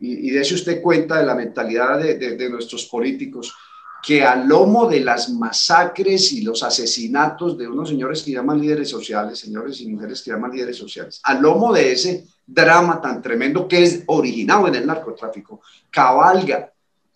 y, 0.00 0.28
y 0.28 0.30
dése 0.30 0.54
usted 0.54 0.80
cuenta 0.80 1.18
de 1.18 1.26
la 1.26 1.34
mentalidad 1.34 1.98
de, 1.98 2.16
de 2.16 2.50
nuestros 2.50 2.86
políticos, 2.86 3.54
que 4.02 4.24
al 4.24 4.48
lomo 4.48 4.88
de 4.88 5.00
las 5.00 5.28
masacres 5.28 6.32
y 6.32 6.40
los 6.40 6.62
asesinatos 6.62 7.58
de 7.58 7.68
unos 7.68 7.90
señores 7.90 8.22
que 8.22 8.32
llaman 8.32 8.60
líderes 8.60 8.88
sociales, 8.88 9.38
señores 9.38 9.80
y 9.80 9.88
mujeres 9.88 10.22
que 10.22 10.30
llaman 10.30 10.52
líderes 10.52 10.76
sociales, 10.76 11.20
al 11.22 11.42
lomo 11.42 11.72
de 11.72 11.92
ese 11.92 12.26
drama 12.46 13.00
tan 13.00 13.20
tremendo 13.20 13.68
que 13.68 13.82
es 13.82 14.02
originado 14.06 14.68
en 14.68 14.74
el 14.76 14.86
narcotráfico, 14.86 15.60
cabalga 15.90 16.72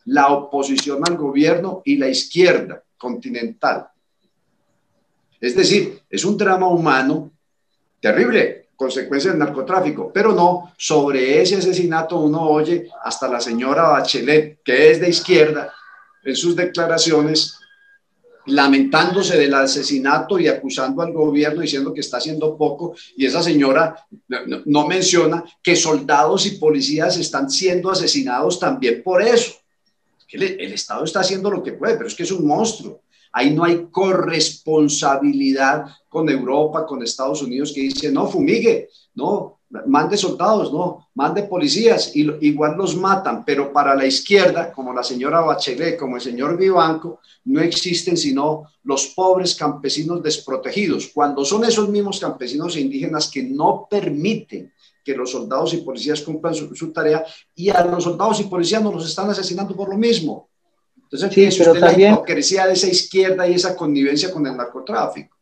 la 0.07 0.29
oposición 0.29 1.01
al 1.09 1.17
gobierno 1.17 1.81
y 1.85 1.97
la 1.97 2.09
izquierda 2.09 2.83
continental. 2.99 3.89
Es 5.41 5.57
decir, 5.57 6.01
es 6.09 6.25
un 6.25 6.37
drama 6.37 6.69
humano 6.69 7.33
terrible, 8.01 8.64
consecuencia 8.77 9.31
del 9.31 9.39
narcotráfico, 9.39 10.11
pero 10.13 10.33
no, 10.33 10.73
sobre 10.77 11.41
ese 11.41 11.57
asesinato 11.57 12.19
uno 12.19 12.43
oye 12.43 12.89
hasta 13.03 13.29
la 13.29 13.41
señora 13.41 13.89
Bachelet, 13.89 14.61
que 14.65 14.91
es 14.91 15.01
de 15.01 15.09
izquierda, 15.09 15.73
en 16.25 16.37
sus 16.37 16.57
declaraciones 16.57 17.59
lamentándose 18.47 19.39
del 19.39 19.55
asesinato 19.55 20.39
y 20.39 20.49
acusando 20.49 21.03
al 21.03 21.13
gobierno 21.13 21.63
diciendo 21.63 21.95
que 21.95 22.01
está 22.01 22.19
haciendo 22.19 22.57
poco 22.57 22.95
y 23.17 23.25
esa 23.25 23.43
señora 23.43 24.07
no, 24.67 24.87
menciona 24.87 25.45
que 25.63 25.77
soldados 25.77 26.47
y 26.47 26.53
policías 26.53 27.17
están 27.17 27.51
siendo 27.51 27.91
asesinados 27.91 28.59
también 28.61 29.03
por 29.03 29.23
eso. 29.23 29.55
El, 30.29 30.43
el 30.43 30.73
Estado 30.73 31.05
está 31.05 31.21
haciendo 31.21 31.51
lo 31.51 31.63
que 31.63 31.73
puede, 31.73 31.95
pero 31.95 32.09
es 32.09 32.15
que 32.15 32.25
es 32.25 32.33
un 32.33 32.47
monstruo. 32.47 33.01
Ahí 33.37 33.53
no 33.53 33.65
hay 33.65 33.89
corresponsabilidad 33.91 35.87
con 36.09 36.31
Europa, 36.31 36.87
con 36.87 37.03
Estados 37.03 37.43
Unidos 37.43 37.73
que 37.73 37.81
dice, 37.81 38.13
no, 38.13 38.29
fumigue, 38.29 38.89
no, 39.15 39.59
mande 39.87 40.17
soldados, 40.17 40.73
no, 40.73 41.09
mande 41.15 41.43
policías, 41.43 42.15
y 42.15 42.31
igual 42.47 42.77
los 42.77 42.97
matan, 42.97 43.45
pero 43.45 43.73
para 43.73 43.97
la 43.97 44.07
izquierda, 44.07 44.73
como 44.73 44.95
la 44.95 45.03
señora 45.03 45.41
Bachelet, 45.41 45.99
como 45.99 46.15
el 46.15 46.23
señor 46.23 46.57
Vivanco, 46.57 47.19
no 47.47 47.61
existen 47.61 48.17
sino 48.17 48.69
los 48.85 49.09
pobres 49.09 49.57
campesinos 49.57 50.23
desprotegidos, 50.23 51.11
cuando 51.13 51.45
son 51.45 51.65
esos 51.65 51.89
mismos 51.89 52.21
campesinos 52.21 52.77
e 52.77 52.83
indígenas 52.83 53.29
que 53.29 53.43
no 53.43 53.89
permiten 53.91 54.73
que 55.05 55.17
los 55.17 55.33
soldados 55.33 55.75
y 55.75 55.79
policías 55.79 56.23
cumplan 56.23 56.55
su, 56.55 56.93
tarea, 56.93 57.25
y 57.55 57.69
a 57.69 57.85
los 57.85 58.05
soldados 58.05 58.41
y 58.41 58.45
policías 58.45 58.83
nos 58.83 58.95
los 58.95 59.09
están 59.09 59.29
asesinando 59.29 59.75
por 59.75 59.91
lo 59.91 59.99
mismo. 59.99 60.49
Entonces, 61.11 61.55
sí, 61.55 61.59
pero 61.59 61.75
también, 61.75 62.11
la 62.11 62.17
hipocresía 62.17 62.67
de 62.67 62.73
esa 62.73 62.89
izquierda 62.89 63.47
y 63.47 63.55
esa 63.55 63.77
connivencia 63.77 64.33
con 64.33 64.47
el 64.47 64.57
narcotráfico. 64.57 65.37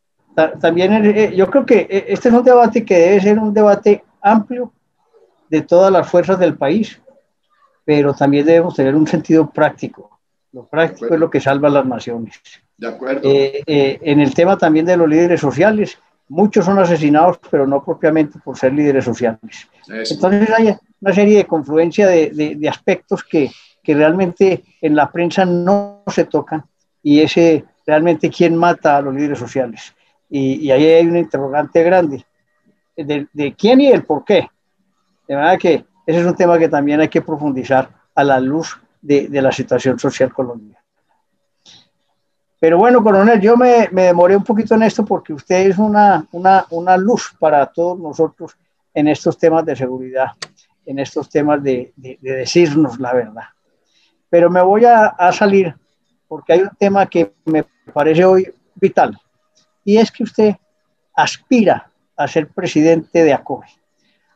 También 0.59 1.05
eh, 1.05 1.33
yo 1.35 1.49
creo 1.49 1.65
que 1.65 1.87
eh, 1.89 2.05
este 2.09 2.29
es 2.29 2.35
un 2.35 2.43
debate 2.43 2.83
que 2.83 2.97
debe 2.97 3.21
ser 3.21 3.39
un 3.39 3.53
debate 3.53 4.03
amplio 4.21 4.73
de 5.49 5.61
todas 5.61 5.91
las 5.91 6.09
fuerzas 6.09 6.39
del 6.39 6.55
país, 6.57 6.99
pero 7.85 8.13
también 8.13 8.45
debemos 8.45 8.75
tener 8.75 8.95
un 8.95 9.07
sentido 9.07 9.49
práctico. 9.49 10.19
Lo 10.51 10.65
práctico 10.65 11.13
es 11.13 11.19
lo 11.19 11.29
que 11.29 11.41
salva 11.41 11.67
a 11.67 11.71
las 11.71 11.85
naciones. 11.85 12.39
De 12.77 12.87
acuerdo. 12.87 13.21
Eh, 13.23 13.63
eh, 13.65 13.99
en 14.01 14.19
el 14.19 14.33
tema 14.33 14.57
también 14.57 14.85
de 14.85 14.97
los 14.97 15.09
líderes 15.09 15.41
sociales, 15.41 15.97
muchos 16.29 16.65
son 16.65 16.79
asesinados, 16.79 17.39
pero 17.49 17.67
no 17.67 17.83
propiamente 17.83 18.39
por 18.39 18.57
ser 18.57 18.73
líderes 18.73 19.05
sociales. 19.05 19.67
Entonces 19.87 20.49
hay 20.49 20.75
una 21.01 21.13
serie 21.13 21.37
de 21.37 21.45
confluencia 21.45 22.07
de, 22.07 22.55
de, 22.55 22.69
aspectos 22.69 23.23
que, 23.23 23.51
que, 23.83 23.93
realmente 23.93 24.63
en 24.81 24.95
la 24.95 25.11
prensa 25.11 25.45
no 25.45 26.03
se 26.07 26.25
tocan 26.25 26.63
y 27.01 27.19
ese 27.21 27.65
realmente 27.85 28.29
quién 28.29 28.55
mata 28.55 28.97
a 28.97 29.01
los 29.01 29.13
líderes 29.13 29.39
sociales. 29.39 29.93
Y, 30.29 30.55
y 30.55 30.71
ahí 30.71 30.85
hay 30.85 31.05
una 31.05 31.19
interrogante 31.19 31.83
grande 31.83 32.25
de, 32.95 33.55
quién 33.57 33.81
y 33.81 33.87
el 33.87 34.03
por 34.03 34.23
qué. 34.23 34.47
De 35.27 35.35
verdad 35.35 35.57
que 35.57 35.85
ese 36.05 36.19
es 36.19 36.25
un 36.25 36.35
tema 36.35 36.59
que 36.59 36.69
también 36.69 36.99
hay 36.99 37.09
que 37.09 37.21
profundizar 37.21 37.89
a 38.15 38.23
la 38.23 38.39
luz 38.39 38.79
de, 39.01 39.29
la 39.41 39.51
situación 39.51 39.97
social 39.99 40.33
colombiana. 40.33 40.83
Pero 42.59 42.77
bueno, 42.77 43.03
coronel, 43.03 43.41
yo 43.41 43.57
me, 43.57 43.87
demoré 43.91 44.37
un 44.37 44.43
poquito 44.43 44.75
en 44.75 44.83
esto 44.83 45.03
porque 45.03 45.33
usted 45.33 45.67
es 45.67 45.77
una, 45.77 46.25
una, 46.31 46.97
luz 46.97 47.35
para 47.37 47.65
todos 47.65 47.99
nosotros 47.99 48.55
en 48.93 49.09
estos 49.09 49.37
temas 49.37 49.65
de 49.65 49.75
seguridad, 49.75 50.27
en 50.85 50.99
estos 50.99 51.29
temas 51.29 51.61
de, 51.61 51.93
decirnos 51.95 52.99
la 52.99 53.13
verdad. 53.13 53.43
Pero 54.33 54.49
me 54.49 54.63
voy 54.63 54.83
a, 54.83 55.31
salir 55.31 55.75
porque 56.27 56.53
hay 56.53 56.61
un 56.61 56.71
tema 56.79 57.05
que 57.05 57.33
me 57.45 57.63
parece 57.93 58.25
hoy 58.25 58.51
vital 58.73 59.15
y 59.85 59.97
es 59.97 60.11
que 60.11 60.23
usted 60.23 60.55
aspira 61.15 61.91
a 62.15 62.27
ser 62.27 62.47
presidente 62.47 63.23
de 63.23 63.31
ACORE. 63.31 63.67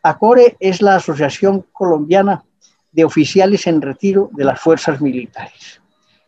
ACORE 0.03 0.55
es 0.59 0.83
la 0.83 0.97
Asociación 0.97 1.65
Colombiana 1.71 2.43
de 2.91 3.05
Oficiales 3.05 3.65
en 3.65 3.81
Retiro 3.81 4.29
de 4.33 4.45
las 4.45 4.59
Fuerzas 4.59 5.01
Militares. 5.01 5.81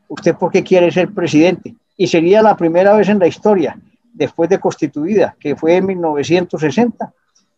¿Usted 0.07 0.33
por 0.33 0.51
qué 0.51 0.63
quiere 0.63 0.91
ser 0.91 1.13
presidente? 1.13 1.75
Y 1.95 2.07
sería 2.07 2.41
la 2.41 2.57
primera 2.57 2.95
vez 2.95 3.07
en 3.09 3.19
la 3.19 3.27
historia, 3.27 3.77
después 4.11 4.49
de 4.49 4.59
constituida, 4.59 5.35
que 5.39 5.55
fue 5.55 5.75
en 5.75 5.85
1960, 5.85 7.13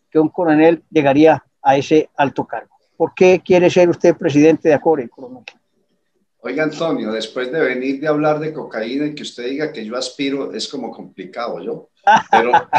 que 0.10 0.20
un 0.20 0.28
coronel 0.28 0.84
llegaría 0.92 1.42
a 1.62 1.78
ese 1.78 2.10
alto 2.18 2.44
cargo. 2.44 2.76
¿Por 2.98 3.14
qué 3.14 3.42
quiere 3.42 3.70
ser 3.70 3.90
usted 3.90 4.18
presidente 4.18 4.68
de 4.68 4.76
ACORE, 4.76 5.08
coronel? 5.08 5.46
Oiga, 6.44 6.64
Antonio, 6.64 7.12
después 7.12 7.52
de 7.52 7.62
venir 7.62 8.00
de 8.00 8.08
hablar 8.08 8.40
de 8.40 8.52
cocaína 8.52 9.06
y 9.06 9.14
que 9.14 9.22
usted 9.22 9.46
diga 9.46 9.72
que 9.72 9.86
yo 9.86 9.96
aspiro, 9.96 10.52
es 10.52 10.68
como 10.68 10.90
complicado, 10.90 11.62
¿yo? 11.62 11.90
Pero 12.32 12.52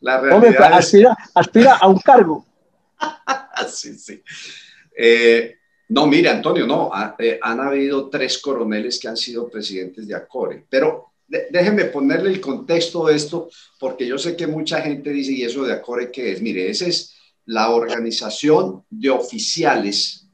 la 0.00 0.20
realidad 0.20 0.72
aspira, 0.72 1.14
aspira 1.34 1.76
a 1.76 1.86
un 1.86 1.98
cargo. 1.98 2.46
sí, 3.68 3.94
sí. 3.98 4.22
Eh, 4.96 5.56
no, 5.90 6.06
mire, 6.06 6.30
Antonio, 6.30 6.66
no, 6.66 6.90
eh, 7.18 7.38
han 7.42 7.60
habido 7.60 8.08
tres 8.08 8.38
coroneles 8.38 8.98
que 8.98 9.08
han 9.08 9.16
sido 9.18 9.50
presidentes 9.50 10.08
de 10.08 10.14
ACORE, 10.14 10.64
pero 10.70 11.12
déjeme 11.28 11.84
ponerle 11.86 12.30
el 12.30 12.40
contexto 12.40 13.06
de 13.06 13.16
esto, 13.16 13.50
porque 13.78 14.06
yo 14.06 14.16
sé 14.16 14.34
que 14.34 14.46
mucha 14.46 14.80
gente 14.80 15.10
dice, 15.10 15.32
¿y 15.32 15.42
eso 15.42 15.64
de 15.64 15.74
ACORE 15.74 16.10
qué 16.10 16.32
es? 16.32 16.40
Mire, 16.40 16.70
esa 16.70 16.86
es 16.86 17.14
la 17.44 17.68
organización 17.68 18.82
de 18.88 19.10
oficiales 19.10 20.25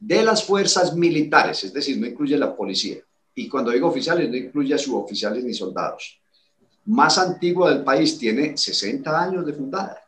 de 0.00 0.22
las 0.22 0.42
fuerzas 0.42 0.96
militares, 0.96 1.62
es 1.62 1.74
decir, 1.74 1.98
no 1.98 2.06
incluye 2.06 2.36
la 2.38 2.56
policía. 2.56 2.96
Y 3.34 3.48
cuando 3.48 3.70
digo 3.70 3.88
oficiales, 3.88 4.30
no 4.30 4.36
incluye 4.36 4.74
a 4.74 4.78
suboficiales 4.78 5.44
ni 5.44 5.52
soldados. 5.52 6.18
Más 6.86 7.18
antigua 7.18 7.72
del 7.72 7.84
país, 7.84 8.18
tiene 8.18 8.56
60 8.56 9.22
años 9.22 9.44
de 9.44 9.52
fundada. 9.52 10.00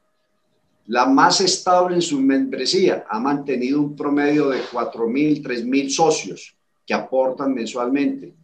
La 0.87 1.05
más 1.07 1.43
estable 1.43 1.97
en 1.97 2.03
su 2.03 2.19
membresía, 2.19 3.05
ha 3.09 3.21
mantenido 3.21 3.81
un 3.81 3.95
promedio 3.95 4.49
de 4.49 4.63
4.000, 4.65 5.43
3.000 5.43 5.91
socios 5.91 6.57
que 6.85 6.95
aportan 6.95 7.55
mensualmente. 7.55 8.35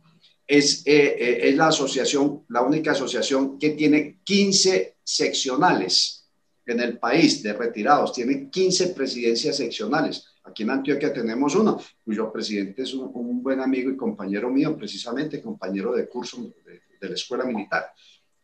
Es, 0.46 0.86
eh, 0.86 1.16
eh, 1.18 1.48
es 1.48 1.56
la 1.56 1.68
asociación, 1.68 2.44
la 2.48 2.62
única 2.62 2.92
asociación 2.92 3.58
que 3.58 3.70
tiene 3.70 4.18
15 4.22 4.96
seccionales 5.02 6.26
en 6.64 6.80
el 6.80 6.98
país 6.98 7.42
de 7.42 7.54
retirados, 7.54 8.12
tiene 8.12 8.50
15 8.50 8.88
presidencias 8.88 9.56
seccionales 9.56 10.26
Aquí 10.48 10.62
en 10.62 10.70
Antioquia 10.70 11.12
tenemos 11.12 11.54
uno, 11.56 11.78
cuyo 12.04 12.32
presidente 12.32 12.82
es 12.82 12.94
un, 12.94 13.42
buen 13.42 13.60
amigo 13.60 13.90
y 13.90 13.96
compañero 13.96 14.50
mío, 14.50 14.76
precisamente 14.76 15.42
compañero 15.42 15.92
de 15.92 16.08
curso 16.08 16.38
de, 16.64 17.08
la 17.08 17.14
escuela 17.14 17.44
militar. 17.44 17.92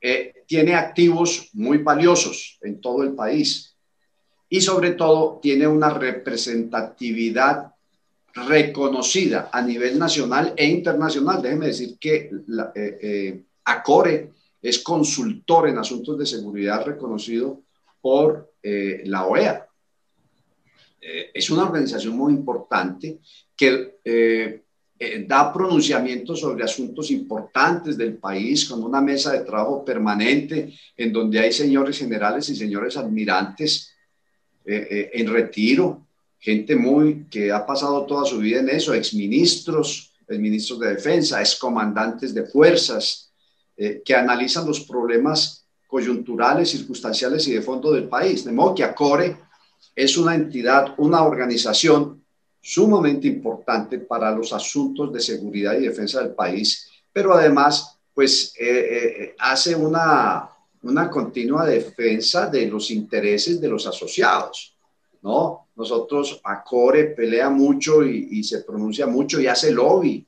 Eh, 0.00 0.44
tiene 0.46 0.74
activos 0.74 1.48
muy 1.54 1.78
valiosos 1.78 2.58
en 2.60 2.80
todo 2.80 3.02
el 3.02 3.14
país 3.14 3.74
y 4.48 4.60
sobre 4.60 4.92
todo 4.92 5.40
tiene 5.42 5.66
una 5.66 5.90
representatividad 5.90 7.72
reconocida 8.34 9.48
a 9.50 9.62
nivel 9.62 9.98
nacional 9.98 10.52
e 10.56 10.66
internacional. 10.66 11.40
Déjeme 11.40 11.66
decir 11.68 11.96
que 11.98 12.30
la, 12.48 12.70
eh, 12.74 12.98
eh, 13.02 13.42
ACORE 13.64 14.30
es 14.60 14.78
consultor 14.80 15.68
en 15.68 15.78
asuntos 15.78 16.18
de 16.18 16.26
seguridad 16.26 16.84
reconocido 16.84 17.62
por 18.00 18.52
la 18.62 19.26
OEA, 19.26 19.68
eh, 21.06 21.30
es 21.34 21.50
una 21.50 21.64
organización 21.64 22.16
muy 22.16 22.32
importante 22.32 23.18
que 23.54 23.98
eh, 24.02 24.62
eh, 24.98 25.24
da 25.28 25.52
pronunciamientos 25.52 26.40
sobre 26.40 26.64
asuntos 26.64 27.10
importantes 27.10 27.98
del 27.98 28.16
país 28.16 28.64
con 28.64 28.82
una 28.82 29.02
mesa 29.02 29.32
de 29.32 29.40
trabajo 29.40 29.84
permanente 29.84 30.72
en 30.96 31.12
donde 31.12 31.40
hay 31.40 31.52
señores 31.52 31.98
generales 31.98 32.48
y 32.48 32.56
señores 32.56 32.96
admirantes 32.96 33.90
en 34.66 35.30
retiro, 35.30 36.06
gente 36.38 36.74
muy 36.74 37.26
que 37.30 37.52
ha 37.52 37.66
pasado 37.66 38.06
toda 38.06 38.24
su 38.24 38.38
vida 38.38 38.60
en 38.60 38.70
eso, 38.70 38.94
exministros, 38.94 40.14
exministros 40.26 40.80
de 40.80 40.94
defensa, 40.94 41.38
excomandantes 41.38 42.32
de 42.32 42.46
fuerzas, 42.46 43.30
que 43.76 44.14
analizan 44.14 44.66
los 44.66 44.80
problemas 44.80 45.66
coyunturales, 45.86 46.70
circunstanciales 46.70 47.46
y 47.46 47.52
de 47.52 47.60
fondo 47.60 47.92
del 47.92 48.08
país. 48.08 48.42
De 48.42 48.52
modo 48.52 48.74
que 48.74 48.84
ACORE 48.84 49.36
es 49.94 50.16
una 50.16 50.34
entidad, 50.34 50.94
una 50.98 51.22
organización 51.22 52.22
sumamente 52.60 53.26
importante 53.28 53.98
para 53.98 54.30
los 54.34 54.52
asuntos 54.52 55.12
de 55.12 55.20
seguridad 55.20 55.78
y 55.78 55.86
defensa 55.86 56.22
del 56.22 56.34
país, 56.34 56.88
pero 57.12 57.34
además, 57.34 57.98
pues, 58.14 58.54
eh, 58.58 58.66
eh, 58.66 59.34
hace 59.38 59.74
una, 59.74 60.48
una 60.82 61.10
continua 61.10 61.66
defensa 61.66 62.48
de 62.48 62.66
los 62.66 62.90
intereses 62.90 63.60
de 63.60 63.68
los 63.68 63.86
asociados, 63.86 64.76
¿no? 65.22 65.68
Nosotros, 65.76 66.40
ACORE 66.42 67.06
pelea 67.16 67.50
mucho 67.50 68.04
y, 68.04 68.28
y 68.30 68.44
se 68.44 68.62
pronuncia 68.62 69.06
mucho 69.06 69.40
y 69.40 69.46
hace 69.46 69.70
lobby 69.70 70.26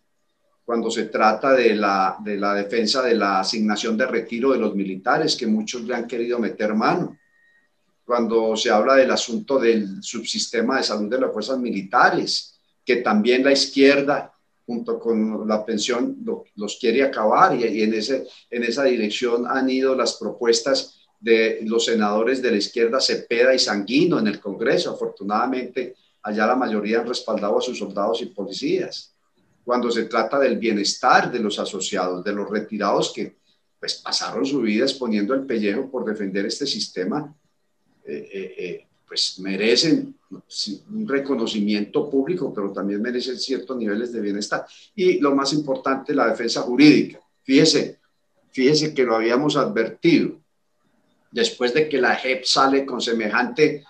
cuando 0.65 0.91
se 0.91 1.05
trata 1.05 1.53
de 1.53 1.77
la, 1.77 2.17
de 2.19 2.37
la 2.37 2.53
defensa 2.53 3.01
de 3.01 3.15
la 3.15 3.39
asignación 3.41 3.97
de 3.97 4.07
retiro 4.07 4.53
de 4.53 4.59
los 4.59 4.75
militares, 4.75 5.37
que 5.37 5.47
muchos 5.47 5.83
le 5.83 5.95
han 5.95 6.09
querido 6.09 6.41
meter 6.41 6.75
mano 6.75 7.17
cuando 8.07 8.57
se 8.57 8.71
habla 8.71 8.95
del 8.95 9.11
asunto 9.11 9.59
del 9.59 10.01
subsistema 10.01 10.77
de 10.77 10.85
salud 10.85 11.11
de 11.11 11.21
las 11.21 11.33
fuerzas 11.33 11.59
militares, 11.59 12.57
que 12.85 12.97
también 12.97 13.43
la 13.43 13.51
izquierda, 13.51 14.33
junto 14.65 15.01
con 15.01 15.47
la 15.49 15.67
pensión, 15.67 16.17
los 16.55 16.77
quiere 16.77 17.03
acabar 17.03 17.57
y, 17.57 17.83
en, 17.83 17.95
ese, 17.95 18.29
en 18.49 18.63
esa 18.63 18.85
dirección 18.85 19.45
han 19.49 19.69
ido 19.69 19.97
las 19.97 20.15
propuestas 20.15 21.01
de 21.19 21.59
los 21.63 21.87
senadores 21.87 22.41
de 22.41 22.53
la 22.53 22.59
izquierda 22.59 23.01
Cepeda 23.01 23.53
y 23.53 23.59
Sanguino 23.59 24.21
en 24.21 24.29
el 24.29 24.39
Congreso. 24.39 24.93
Afortunadamente, 24.93 25.97
allá 26.23 26.47
la 26.47 26.55
mayoría 26.55 27.01
han 27.01 27.09
respaldado 27.09 27.59
a 27.59 27.63
sus 27.63 27.77
soldados 27.77 28.23
y 28.23 28.27
policías. 28.27 29.13
Cuando 29.65 29.91
se 29.91 30.05
trata 30.05 30.39
del 30.39 30.59
bienestar 30.59 31.33
de 31.33 31.41
los 31.41 31.59
asociados, 31.59 32.23
de 32.23 32.33
los 32.33 32.49
retirados 32.49 33.13
que 33.13 33.35
pues 33.81 33.95
pasaron 33.95 34.47
su 34.47 34.61
vida 34.61 34.85
exponiendo 34.85 35.35
el 35.35 35.45
pellejo 35.45 35.91
por 35.91 36.05
defender 36.05 36.47
este 36.47 36.67
sistema, 36.67 37.35
eh, 38.07 38.29
eh, 38.33 38.55
eh, 38.59 38.87
pues 39.07 39.39
merecen 39.41 40.15
un 40.31 41.09
reconocimiento 41.09 42.11
público, 42.11 42.53
pero 42.53 42.73
también 42.73 43.01
merecen 43.01 43.39
ciertos 43.39 43.77
niveles 43.77 44.13
de 44.13 44.21
bienestar. 44.21 44.67
Y 44.95 45.19
lo 45.19 45.35
más 45.35 45.53
importante, 45.53 46.15
la 46.15 46.29
defensa 46.29 46.63
jurídica. 46.63 47.21
Fíjese, 47.43 47.99
fíjese 48.51 48.93
que 48.93 49.05
lo 49.05 49.17
habíamos 49.17 49.57
advertido. 49.57 50.41
Después 51.31 51.73
de 51.75 51.89
que 51.89 52.01
la 52.01 52.17
JEP 52.17 52.45
sale 52.45 52.85
con 52.85 53.01
semejante 53.01 53.85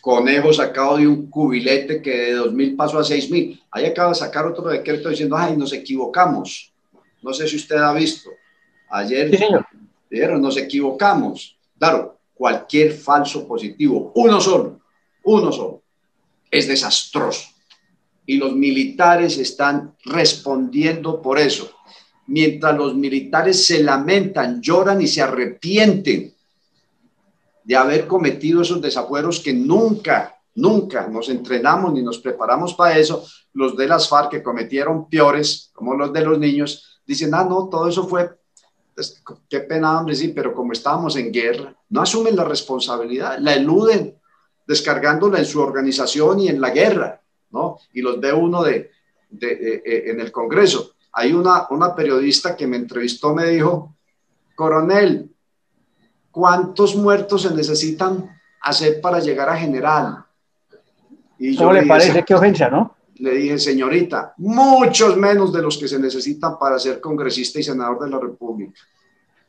conejo 0.00 0.52
sacado 0.52 0.96
de 0.96 1.06
un 1.06 1.30
cubilete 1.30 2.00
que 2.00 2.10
de 2.10 2.36
2.000 2.38 2.76
pasó 2.76 2.98
a 2.98 3.02
6.000, 3.02 3.62
ahí 3.70 3.86
acaba 3.86 4.10
de 4.10 4.14
sacar 4.14 4.46
otro 4.46 4.68
decreto 4.68 5.08
diciendo, 5.08 5.36
ay, 5.36 5.56
nos 5.56 5.72
equivocamos. 5.72 6.72
No 7.22 7.32
sé 7.32 7.46
si 7.46 7.56
usted 7.56 7.76
ha 7.76 7.92
visto. 7.92 8.30
Ayer 8.90 9.30
dijeron, 10.10 10.42
nos 10.42 10.56
equivocamos. 10.56 11.56
Claro, 11.78 12.19
cualquier 12.40 12.94
falso 12.94 13.46
positivo, 13.46 14.12
uno 14.14 14.40
solo, 14.40 14.80
uno 15.24 15.52
solo, 15.52 15.82
es 16.50 16.66
desastroso. 16.66 17.50
Y 18.24 18.38
los 18.38 18.54
militares 18.56 19.36
están 19.36 19.94
respondiendo 20.06 21.20
por 21.20 21.38
eso. 21.38 21.70
Mientras 22.28 22.74
los 22.78 22.94
militares 22.94 23.66
se 23.66 23.82
lamentan, 23.82 24.62
lloran 24.62 25.02
y 25.02 25.06
se 25.06 25.20
arrepienten 25.20 26.34
de 27.62 27.76
haber 27.76 28.06
cometido 28.06 28.62
esos 28.62 28.80
desafueros 28.80 29.40
que 29.40 29.52
nunca, 29.52 30.34
nunca 30.54 31.08
nos 31.08 31.28
entrenamos 31.28 31.92
ni 31.92 32.00
nos 32.00 32.20
preparamos 32.20 32.72
para 32.72 32.96
eso, 32.96 33.22
los 33.52 33.76
de 33.76 33.86
las 33.86 34.08
FARC 34.08 34.30
que 34.30 34.42
cometieron 34.42 35.10
peores, 35.10 35.70
como 35.74 35.94
los 35.94 36.10
de 36.10 36.22
los 36.22 36.38
niños, 36.38 37.02
dicen, 37.04 37.34
ah, 37.34 37.44
no, 37.44 37.68
todo 37.68 37.86
eso 37.86 38.08
fue 38.08 38.39
qué 39.48 39.60
pena, 39.60 39.98
hombre, 39.98 40.14
sí, 40.14 40.28
pero 40.28 40.54
como 40.54 40.72
estábamos 40.72 41.16
en 41.16 41.32
guerra, 41.32 41.74
no 41.88 42.02
asumen 42.02 42.36
la 42.36 42.44
responsabilidad, 42.44 43.38
la 43.38 43.54
eluden, 43.54 44.16
descargándola 44.66 45.38
en 45.38 45.46
su 45.46 45.60
organización 45.60 46.40
y 46.40 46.48
en 46.48 46.60
la 46.60 46.70
guerra, 46.70 47.20
¿no? 47.50 47.78
Y 47.92 48.02
los 48.02 48.20
ve 48.20 48.32
uno 48.32 48.62
de, 48.62 48.90
de, 49.28 49.82
en 50.06 50.20
el 50.20 50.30
Congreso. 50.30 50.94
Hay 51.12 51.32
una, 51.32 51.66
una 51.70 51.94
periodista 51.94 52.56
que 52.56 52.66
me 52.66 52.76
entrevistó, 52.76 53.34
me 53.34 53.46
dijo, 53.46 53.96
coronel, 54.54 55.30
¿cuántos 56.30 56.94
muertos 56.94 57.42
se 57.42 57.54
necesitan 57.54 58.38
hacer 58.62 59.00
para 59.00 59.18
llegar 59.18 59.48
a 59.48 59.56
general? 59.56 60.24
Y 61.38 61.56
¿Cómo 61.56 61.72
le 61.72 61.86
parece? 61.86 62.22
Qué 62.24 62.34
ofensa, 62.34 62.68
¿no? 62.68 62.94
Le 63.20 63.32
dije, 63.32 63.58
señorita, 63.58 64.34
muchos 64.38 65.16
menos 65.16 65.52
de 65.52 65.60
los 65.60 65.76
que 65.76 65.86
se 65.86 65.98
necesitan 65.98 66.58
para 66.58 66.78
ser 66.78 67.00
congresista 67.00 67.60
y 67.60 67.62
senador 67.62 68.00
de 68.00 68.10
la 68.10 68.18
República. 68.18 68.80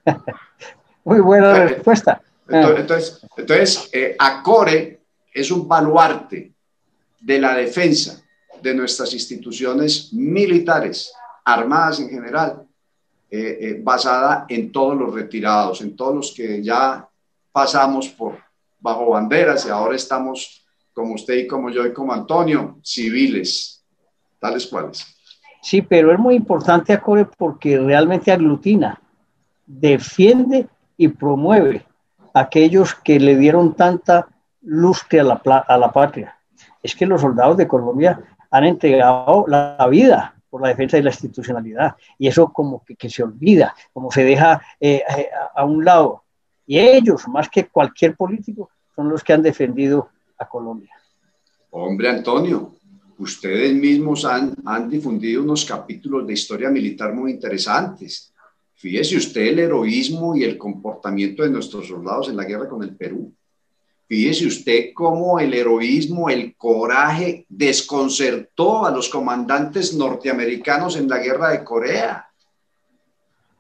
Muy 1.05 1.21
buena 1.21 1.55
eh, 1.57 1.67
respuesta. 1.67 2.21
Entonces, 2.47 3.21
entonces, 3.37 3.89
eh, 3.93 4.15
ACORE 4.19 4.99
es 5.33 5.51
un 5.51 5.67
baluarte 5.67 6.51
de 7.19 7.39
la 7.39 7.55
defensa 7.55 8.21
de 8.61 8.75
nuestras 8.75 9.13
instituciones 9.13 10.11
militares, 10.11 11.13
armadas 11.45 12.01
en 12.01 12.09
general, 12.09 12.67
eh, 13.29 13.79
basada 13.81 14.45
en 14.49 14.71
todos 14.71 14.97
los 14.97 15.13
retirados, 15.13 15.79
en 15.79 15.95
todos 15.95 16.13
los 16.13 16.31
que 16.33 16.61
ya 16.61 17.07
pasamos 17.53 18.09
por 18.09 18.37
bajo 18.81 19.11
banderas 19.11 19.65
y 19.65 19.69
ahora 19.69 19.95
estamos 19.95 20.60
como 21.01 21.15
usted 21.15 21.33
y 21.33 21.47
como 21.47 21.71
yo 21.71 21.83
y 21.83 21.93
como 21.93 22.13
Antonio, 22.13 22.77
civiles, 22.83 23.83
tales 24.39 24.67
cuales. 24.67 25.03
Sí, 25.59 25.81
pero 25.81 26.11
es 26.13 26.19
muy 26.19 26.35
importante 26.35 26.93
ACORE 26.93 27.25
porque 27.25 27.79
realmente 27.79 28.31
aglutina, 28.31 29.01
defiende 29.65 30.67
y 30.97 31.07
promueve 31.07 31.87
a 32.35 32.41
aquellos 32.41 32.93
que 32.93 33.19
le 33.19 33.35
dieron 33.35 33.73
tanta 33.75 34.27
lustre 34.61 35.21
a 35.21 35.23
la, 35.23 35.33
a 35.67 35.77
la 35.79 35.91
patria. 35.91 36.37
Es 36.83 36.95
que 36.95 37.07
los 37.07 37.21
soldados 37.21 37.57
de 37.57 37.67
Colombia 37.67 38.21
han 38.51 38.63
entregado 38.65 39.45
la, 39.47 39.87
vida 39.89 40.35
por 40.51 40.61
la 40.61 40.67
defensa 40.67 40.97
de 40.97 41.03
la 41.03 41.09
institucionalidad 41.09 41.95
y 42.19 42.27
eso 42.27 42.53
como 42.53 42.83
que, 42.85 43.09
se 43.09 43.23
olvida, 43.23 43.73
como 43.91 44.11
se 44.11 44.23
deja 44.23 44.61
eh, 44.79 45.01
eh, 45.17 45.29
a 45.55 45.65
un 45.65 45.83
lado. 45.83 46.23
Y 46.67 46.77
ellos, 46.77 47.27
más 47.27 47.49
que 47.49 47.65
cualquier 47.65 48.15
político, 48.15 48.69
son 48.95 49.09
los 49.09 49.23
que 49.23 49.33
han 49.33 49.41
defendido 49.41 50.09
Colombia. 50.47 50.91
Hombre, 51.71 52.09
Antonio, 52.09 52.75
ustedes 53.17 53.73
mismos 53.73 54.25
han, 54.25 54.53
han 54.65 54.89
difundido 54.89 55.43
unos 55.43 55.63
capítulos 55.63 56.27
de 56.27 56.33
historia 56.33 56.69
militar 56.69 57.13
muy 57.13 57.31
interesantes. 57.31 58.33
Fíjese 58.75 59.15
usted 59.17 59.41
el 59.41 59.59
heroísmo 59.59 60.35
y 60.35 60.43
el 60.43 60.57
comportamiento 60.57 61.43
de 61.43 61.49
nuestros 61.49 61.87
soldados 61.87 62.29
en 62.29 62.37
la 62.37 62.45
guerra 62.45 62.67
con 62.67 62.81
el 62.83 62.95
Perú. 62.95 63.31
Fíjese 64.07 64.47
usted 64.47 64.89
cómo 64.93 65.39
el 65.39 65.53
heroísmo, 65.53 66.29
el 66.29 66.55
coraje 66.57 67.45
desconcertó 67.47 68.85
a 68.85 68.91
los 68.91 69.07
comandantes 69.07 69.93
norteamericanos 69.93 70.97
en 70.97 71.07
la 71.07 71.19
guerra 71.19 71.51
de 71.51 71.63
Corea. 71.63 72.27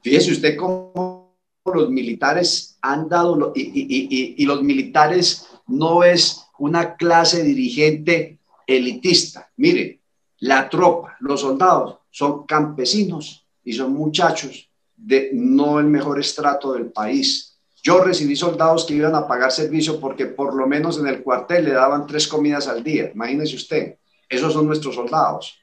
Fíjese 0.01 0.31
usted 0.31 0.57
cómo 0.57 1.37
los 1.73 1.89
militares 1.89 2.77
han 2.81 3.07
dado, 3.07 3.53
y, 3.55 4.35
y 4.35 4.45
los 4.45 4.61
militares 4.63 5.47
no 5.67 6.03
es 6.03 6.41
una 6.61 6.95
clase 6.95 7.43
dirigente 7.43 8.39
elitista. 8.65 9.49
Mire, 9.57 9.99
la 10.39 10.69
tropa, 10.69 11.17
los 11.19 11.41
soldados 11.41 11.99
son 12.09 12.45
campesinos 12.45 13.45
y 13.63 13.73
son 13.73 13.93
muchachos 13.93 14.69
de 14.95 15.31
no 15.33 15.79
el 15.79 15.85
mejor 15.85 16.19
estrato 16.19 16.73
del 16.73 16.91
país 16.91 17.51
yo 17.83 18.03
recibí 18.03 18.35
soldados 18.35 18.85
que 18.85 18.93
iban 18.93 19.15
a 19.15 19.27
pagar 19.27 19.51
servicio 19.51 19.99
porque 19.99 20.27
por 20.27 20.53
lo 20.53 20.67
menos 20.67 20.99
en 20.99 21.07
el 21.07 21.23
cuartel 21.23 21.65
le 21.65 21.71
daban 21.71 22.05
tres 22.05 22.27
comidas 22.27 22.67
al 22.67 22.83
día. 22.83 23.11
Imagínese 23.13 23.55
usted, 23.55 23.95
esos 24.29 24.53
son 24.53 24.67
nuestros 24.67 24.95
soldados. 24.95 25.57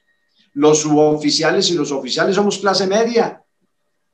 Los 0.53 0.79
suboficiales 0.79 1.69
y 1.69 1.75
los 1.75 1.91
oficiales 1.91 2.35
somos 2.35 2.57
clase 2.57 2.87
media. 2.87 3.38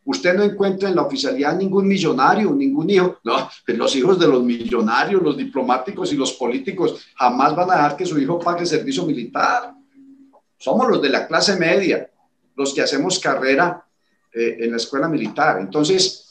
Usted 0.06 0.36
no 0.36 0.44
encuentra 0.44 0.88
en 0.88 0.96
la 0.96 1.02
oficialidad 1.02 1.58
ningún 1.58 1.88
millonario, 1.88 2.54
ningún 2.54 2.90
hijo. 2.90 3.18
No, 3.24 3.50
pues 3.66 3.78
los 3.78 3.96
hijos 3.96 4.20
de 4.20 4.28
los 4.28 4.44
millonarios, 4.44 5.22
los 5.22 5.36
diplomáticos 5.36 6.14
y 6.14 6.16
los 6.16 6.34
políticos 6.34 7.08
jamás 7.16 7.56
van 7.56 7.72
a 7.72 7.76
dejar 7.76 7.98
que 7.98 8.06
su 8.06 8.20
hijo 8.20 8.40
pague 8.40 8.66
servicio 8.66 9.06
militar. 9.06 9.74
Somos 10.58 10.88
los 10.88 11.02
de 11.02 11.10
la 11.10 11.28
clase 11.28 11.58
media, 11.58 12.10
los 12.56 12.74
que 12.74 12.82
hacemos 12.82 13.20
carrera 13.20 13.84
eh, 14.32 14.58
en 14.60 14.72
la 14.72 14.78
escuela 14.78 15.08
militar. 15.08 15.60
Entonces, 15.60 16.25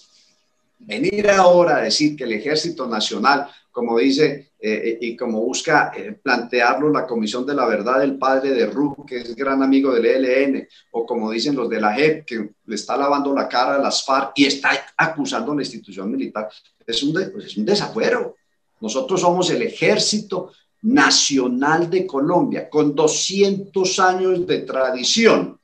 Venir 0.78 1.30
ahora 1.30 1.76
a 1.78 1.82
decir 1.82 2.16
que 2.16 2.24
el 2.24 2.32
Ejército 2.32 2.86
Nacional, 2.86 3.48
como 3.70 3.98
dice 3.98 4.52
eh, 4.58 4.98
y 5.00 5.16
como 5.16 5.40
busca 5.40 5.92
eh, 5.94 6.12
plantearlo 6.22 6.90
la 6.90 7.06
Comisión 7.06 7.44
de 7.44 7.54
la 7.54 7.66
Verdad 7.66 8.00
del 8.00 8.16
padre 8.18 8.50
de 8.50 8.66
Ru, 8.66 9.04
que 9.06 9.18
es 9.18 9.34
gran 9.34 9.62
amigo 9.62 9.92
del 9.92 10.06
ELN, 10.06 10.68
o 10.92 11.04
como 11.04 11.30
dicen 11.30 11.54
los 11.54 11.68
de 11.68 11.80
la 11.80 11.92
JEP, 11.92 12.24
que 12.24 12.50
le 12.64 12.74
está 12.74 12.96
lavando 12.96 13.34
la 13.34 13.48
cara 13.48 13.76
a 13.76 13.78
las 13.78 14.04
FARC 14.04 14.32
y 14.36 14.46
está 14.46 14.70
acusando 14.96 15.52
a 15.52 15.56
la 15.56 15.62
institución 15.62 16.10
militar, 16.10 16.48
es 16.86 17.02
un, 17.02 17.12
pues 17.12 17.46
es 17.46 17.56
un 17.56 17.64
desafuero. 17.64 18.36
Nosotros 18.80 19.20
somos 19.20 19.50
el 19.50 19.62
Ejército 19.62 20.52
Nacional 20.82 21.88
de 21.88 22.06
Colombia, 22.06 22.68
con 22.68 22.94
200 22.94 23.98
años 24.00 24.46
de 24.46 24.60
tradición 24.60 25.58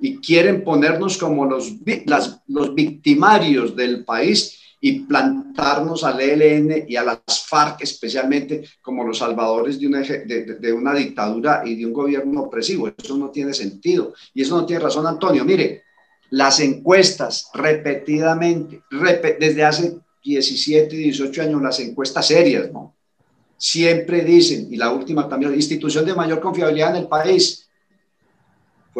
y 0.00 0.16
quieren 0.18 0.64
ponernos 0.64 1.18
como 1.18 1.44
los, 1.44 1.74
los 2.46 2.74
victimarios 2.74 3.76
del 3.76 4.04
país 4.04 4.56
y 4.80 5.00
plantarnos 5.00 6.04
al 6.04 6.20
ELN 6.20 6.86
y 6.88 6.96
a 6.96 7.04
las 7.04 7.20
FARC 7.46 7.82
especialmente 7.82 8.64
como 8.80 9.04
los 9.04 9.18
salvadores 9.18 9.78
de 9.78 9.86
una, 9.86 10.00
de, 10.00 10.72
una 10.72 10.94
dictadura 10.94 11.62
y 11.66 11.76
de 11.76 11.86
un 11.86 11.92
gobierno 11.92 12.42
opresivo. 12.42 12.90
Eso 12.96 13.18
no 13.18 13.30
tiene 13.30 13.52
sentido. 13.52 14.14
Y 14.32 14.42
eso 14.42 14.58
no 14.58 14.64
tiene 14.64 14.82
razón, 14.82 15.06
Antonio. 15.06 15.44
Mire, 15.44 15.82
las 16.30 16.60
encuestas 16.60 17.50
repetidamente, 17.52 18.82
desde 19.38 19.64
hace 19.64 19.98
17 20.24 20.94
y 20.96 20.98
18 20.98 21.42
años, 21.42 21.62
las 21.62 21.78
encuestas 21.80 22.26
serias, 22.26 22.72
¿no? 22.72 22.94
Siempre 23.58 24.24
dicen, 24.24 24.68
y 24.70 24.76
la 24.76 24.90
última 24.90 25.28
también, 25.28 25.54
institución 25.54 26.06
de 26.06 26.14
mayor 26.14 26.40
confiabilidad 26.40 26.96
en 26.96 27.02
el 27.02 27.08
país, 27.08 27.68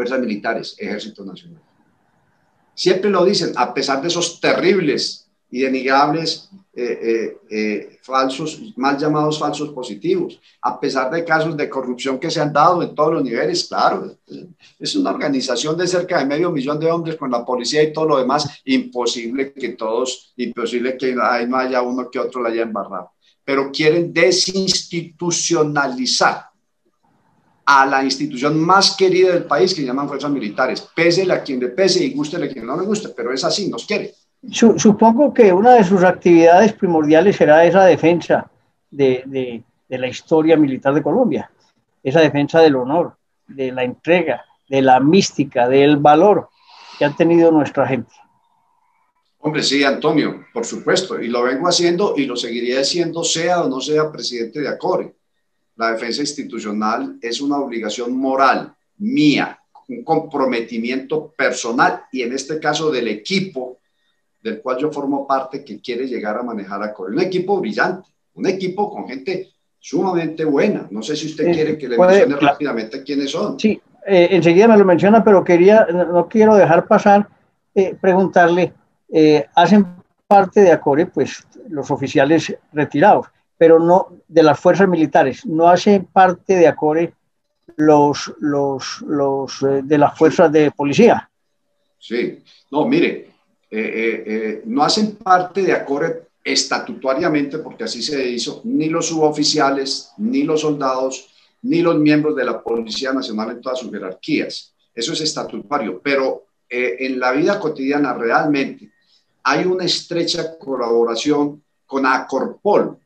fuerzas 0.01 0.21
militares, 0.21 0.77
ejército 0.79 1.23
nacional. 1.25 1.61
Siempre 2.75 3.11
lo 3.11 3.23
dicen, 3.23 3.53
a 3.57 3.75
pesar 3.75 4.01
de 4.01 4.09
esos 4.09 4.41
terribles 4.41 5.29
y 5.51 5.61
denigrables 5.61 6.49
eh, 6.73 6.99
eh, 7.03 7.37
eh, 7.51 7.99
falsos, 8.01 8.63
mal 8.77 8.97
llamados 8.97 9.39
falsos 9.39 9.69
positivos, 9.75 10.41
a 10.63 10.81
pesar 10.81 11.11
de 11.11 11.23
casos 11.23 11.55
de 11.55 11.69
corrupción 11.69 12.19
que 12.19 12.31
se 12.31 12.41
han 12.41 12.51
dado 12.51 12.83
en 12.83 12.95
todos 12.95 13.13
los 13.13 13.23
niveles, 13.23 13.69
claro, 13.69 14.17
es 14.79 14.95
una 14.95 15.11
organización 15.11 15.77
de 15.77 15.87
cerca 15.87 16.19
de 16.19 16.25
medio 16.25 16.51
millón 16.51 16.81
de 16.81 16.91
hombres 16.91 17.17
con 17.17 17.31
la 17.31 17.45
policía 17.45 17.83
y 17.83 17.93
todo 17.93 18.07
lo 18.07 18.17
demás, 18.17 18.49
imposible 18.65 19.53
que 19.53 19.69
todos, 19.71 20.33
imposible 20.37 20.97
que 20.97 21.15
ahí 21.21 21.47
no 21.47 21.59
haya 21.59 21.83
uno 21.83 22.11
que 22.11 22.19
otro 22.19 22.43
la 22.43 22.49
haya 22.49 22.63
embarrado, 22.63 23.13
pero 23.45 23.71
quieren 23.71 24.15
desinstitucionalizar 24.15 26.50
a 27.73 27.87
la 27.87 28.03
institución 28.03 28.59
más 28.59 28.97
querida 28.97 29.33
del 29.33 29.45
país 29.45 29.73
que 29.73 29.85
llaman 29.85 30.09
fuerzas 30.09 30.33
militares. 30.33 30.89
Pese 30.93 31.31
a 31.31 31.41
quien 31.41 31.61
le 31.61 31.69
pese 31.69 32.05
y 32.05 32.13
guste 32.13 32.37
a 32.37 32.49
quien 32.49 32.67
no 32.67 32.77
le 32.77 32.85
guste, 32.85 33.11
pero 33.11 33.33
es 33.33 33.45
así, 33.45 33.71
nos 33.71 33.87
quiere. 33.87 34.13
Supongo 34.51 35.33
que 35.33 35.53
una 35.53 35.75
de 35.75 35.85
sus 35.85 36.03
actividades 36.03 36.73
primordiales 36.73 37.37
será 37.37 37.65
esa 37.65 37.85
defensa 37.85 38.51
de, 38.91 39.23
de, 39.25 39.63
de 39.89 39.99
la 39.99 40.09
historia 40.09 40.57
militar 40.57 40.95
de 40.95 41.03
Colombia, 41.03 41.49
esa 42.03 42.21
defensa 42.21 42.61
del 42.61 42.75
honor, 42.75 43.15
de 43.47 43.71
la 43.71 43.85
entrega, 43.85 44.45
de 44.69 44.83
la 44.83 44.99
mística, 44.99 45.69
del 45.69 45.99
valor 45.99 46.49
que 46.99 47.05
ha 47.05 47.15
tenido 47.15 47.53
nuestra 47.53 47.87
gente. 47.87 48.13
Hombre, 49.39 49.63
sí, 49.63 49.85
Antonio, 49.85 50.45
por 50.53 50.65
supuesto, 50.65 51.21
y 51.21 51.29
lo 51.29 51.45
vengo 51.45 51.69
haciendo 51.69 52.15
y 52.17 52.27
lo 52.27 52.35
seguiré 52.35 52.81
haciendo, 52.81 53.23
sea 53.23 53.63
o 53.63 53.69
no 53.69 53.81
sea 53.81 54.11
presidente 54.11 54.61
de 54.61 54.69
ACORE 54.69 55.20
la 55.81 55.93
defensa 55.93 56.21
institucional 56.21 57.17
es 57.23 57.41
una 57.41 57.57
obligación 57.57 58.15
moral 58.15 58.75
mía, 58.99 59.59
un 59.89 60.05
comprometimiento 60.05 61.33
personal 61.33 62.03
y 62.13 62.21
en 62.21 62.35
este 62.35 62.61
caso 62.61 62.91
del 62.91 63.09
equipo 63.09 63.79
del 64.43 64.61
cual 64.61 64.77
yo 64.77 64.93
formo 64.93 65.27
parte 65.27 65.65
que 65.65 65.81
quiere 65.81 66.07
llegar 66.07 66.37
a 66.37 66.43
manejar 66.43 66.83
a 66.83 66.93
Core. 66.93 67.15
Un 67.15 67.23
equipo 67.23 67.59
brillante, 67.59 68.11
un 68.35 68.47
equipo 68.47 68.91
con 68.91 69.09
gente 69.09 69.49
sumamente 69.79 70.45
buena. 70.45 70.87
No 70.91 71.03
sé 71.03 71.17
si 71.17 71.29
usted 71.29 71.49
eh, 71.49 71.53
quiere 71.53 71.79
que 71.79 71.89
le 71.89 71.97
mencione 71.97 72.37
rápidamente 72.37 73.03
quiénes 73.03 73.31
son. 73.31 73.59
Sí, 73.59 73.81
eh, 74.07 74.29
enseguida 74.33 74.69
me 74.69 74.77
lo 74.77 74.85
menciona, 74.85 75.25
pero 75.25 75.43
quería, 75.43 75.87
no 75.87 76.29
quiero 76.29 76.57
dejar 76.57 76.87
pasar, 76.87 77.27
eh, 77.75 77.97
preguntarle, 77.99 78.75
hacen 79.55 79.87
parte 80.27 80.61
de 80.61 80.73
ACORE, 80.73 81.07
pues 81.07 81.43
los 81.71 81.91
oficiales 81.91 82.55
retirados 82.71 83.29
pero 83.61 83.79
no 83.79 84.23
de 84.27 84.43
las 84.43 84.59
fuerzas 84.59 84.89
militares. 84.89 85.45
No 85.45 85.69
hacen 85.69 86.07
parte 86.07 86.57
de 86.57 86.67
ACORE 86.67 87.13
los, 87.77 88.33
los, 88.39 89.03
los 89.03 89.63
eh, 89.63 89.83
de 89.85 89.99
las 89.99 90.17
fuerzas 90.17 90.51
de 90.51 90.71
policía. 90.71 91.29
Sí, 91.99 92.43
no, 92.71 92.87
mire, 92.87 93.31
eh, 93.71 94.25
eh, 94.27 94.63
no 94.65 94.83
hacen 94.83 95.17
parte 95.17 95.61
de 95.61 95.75
ACORE 95.75 96.23
estatutariamente, 96.43 97.59
porque 97.59 97.85
así 97.85 98.03
se 98.03 98.27
hizo, 98.31 98.63
ni 98.65 98.89
los 98.89 99.09
suboficiales, 99.09 100.13
ni 100.17 100.45
los 100.45 100.63
soldados, 100.63 101.29
ni 101.61 101.83
los 101.83 101.99
miembros 101.99 102.35
de 102.35 102.47
la 102.47 102.63
Policía 102.63 103.13
Nacional 103.13 103.51
en 103.51 103.61
todas 103.61 103.81
sus 103.81 103.91
jerarquías. 103.91 104.73
Eso 104.95 105.13
es 105.13 105.21
estatutario, 105.21 106.01
pero 106.03 106.47
en 106.67 107.21
la 107.21 107.33
vida 107.33 107.61
cotidiana 107.61 108.15
realmente 108.15 108.91
hay 109.43 109.67
una 109.67 109.85
estrecha 109.85 110.57
colaboración 110.57 111.63
con 111.85 112.07
ACORPOL, 112.07 113.00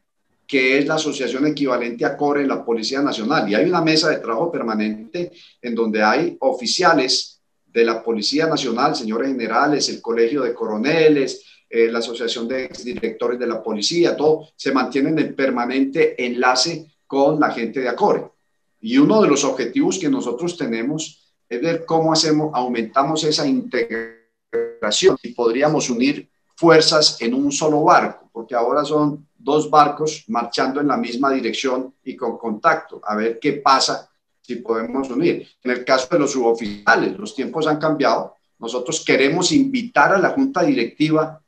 que 0.55 0.79
es 0.79 0.87
la 0.87 0.95
asociación 0.95 1.49
equivalente 1.49 2.05
a 2.05 2.17
CORE 2.17 2.43
en 2.43 2.47
la 2.47 2.65
Policía 2.65 3.03
Nacional. 3.03 3.51
Y 3.51 3.57
hay 3.57 3.65
una 3.65 3.81
mesa 3.81 4.11
de 4.11 4.19
trabajo 4.19 4.53
permanente 4.53 5.33
en 5.61 5.75
donde 5.75 6.01
hay 6.01 6.37
oficiales 6.39 7.43
de 7.67 7.85
la 7.85 8.01
Policía 8.01 8.47
Nacional, 8.47 8.95
señores 8.95 9.33
generales, 9.33 9.89
el 9.89 10.01
Colegio 10.01 10.43
de 10.43 10.55
Coroneles, 10.55 11.43
eh, 11.69 11.91
la 11.91 11.99
Asociación 11.99 12.47
de 12.47 12.71
Directores 12.85 13.37
de 13.37 13.49
la 13.49 13.61
Policía, 13.61 14.17
todo 14.17 14.51
se 14.55 14.71
mantienen 14.71 15.19
en 15.19 15.35
permanente 15.35 16.25
enlace 16.25 16.87
con 17.05 17.41
la 17.41 17.51
gente 17.51 17.81
de 17.81 17.89
ACORE. 17.89 18.23
Y 18.81 18.97
uno 18.99 19.21
de 19.23 19.27
los 19.27 19.43
objetivos 19.43 19.99
que 19.99 20.09
nosotros 20.09 20.57
tenemos 20.57 21.35
es 21.49 21.61
ver 21.61 21.85
cómo 21.85 22.13
hacemos, 22.13 22.53
aumentamos 22.55 23.25
esa 23.25 23.45
integración 23.45 25.17
y 25.21 25.33
podríamos 25.33 25.91
unir 25.91 26.31
fuerzas 26.55 27.21
en 27.21 27.35
un 27.35 27.51
solo 27.51 27.83
barco, 27.85 28.29
porque 28.33 28.55
ahora 28.55 28.85
son 28.85 29.27
dos 29.37 29.69
barcos 29.69 30.25
marchando 30.29 30.81
en 30.81 30.89
la 30.89 30.97
misma 30.97 31.31
dirección 31.31 31.95
y 32.05 32.17
con 32.17 32.39
contacto, 32.39 33.01
a 33.05 33.15
ver 33.15 33.39
qué 33.39 33.55
pasa 33.55 34.11
si 34.41 34.57
podemos 34.57 35.11
unir. 35.11 35.49
En 35.63 35.71
el 35.71 35.85
caso 35.85 36.09
de 36.11 36.19
los 36.19 36.33
suboficiales, 36.33 37.19
los 37.19 37.35
tiempos 37.35 37.67
han 37.67 37.79
cambiado. 37.79 38.37
Nosotros 38.59 39.05
queremos 39.05 39.53
invitar 39.53 40.13
a 40.13 40.19
la 40.19 40.31
junta 40.31 40.63
directiva 40.63 41.41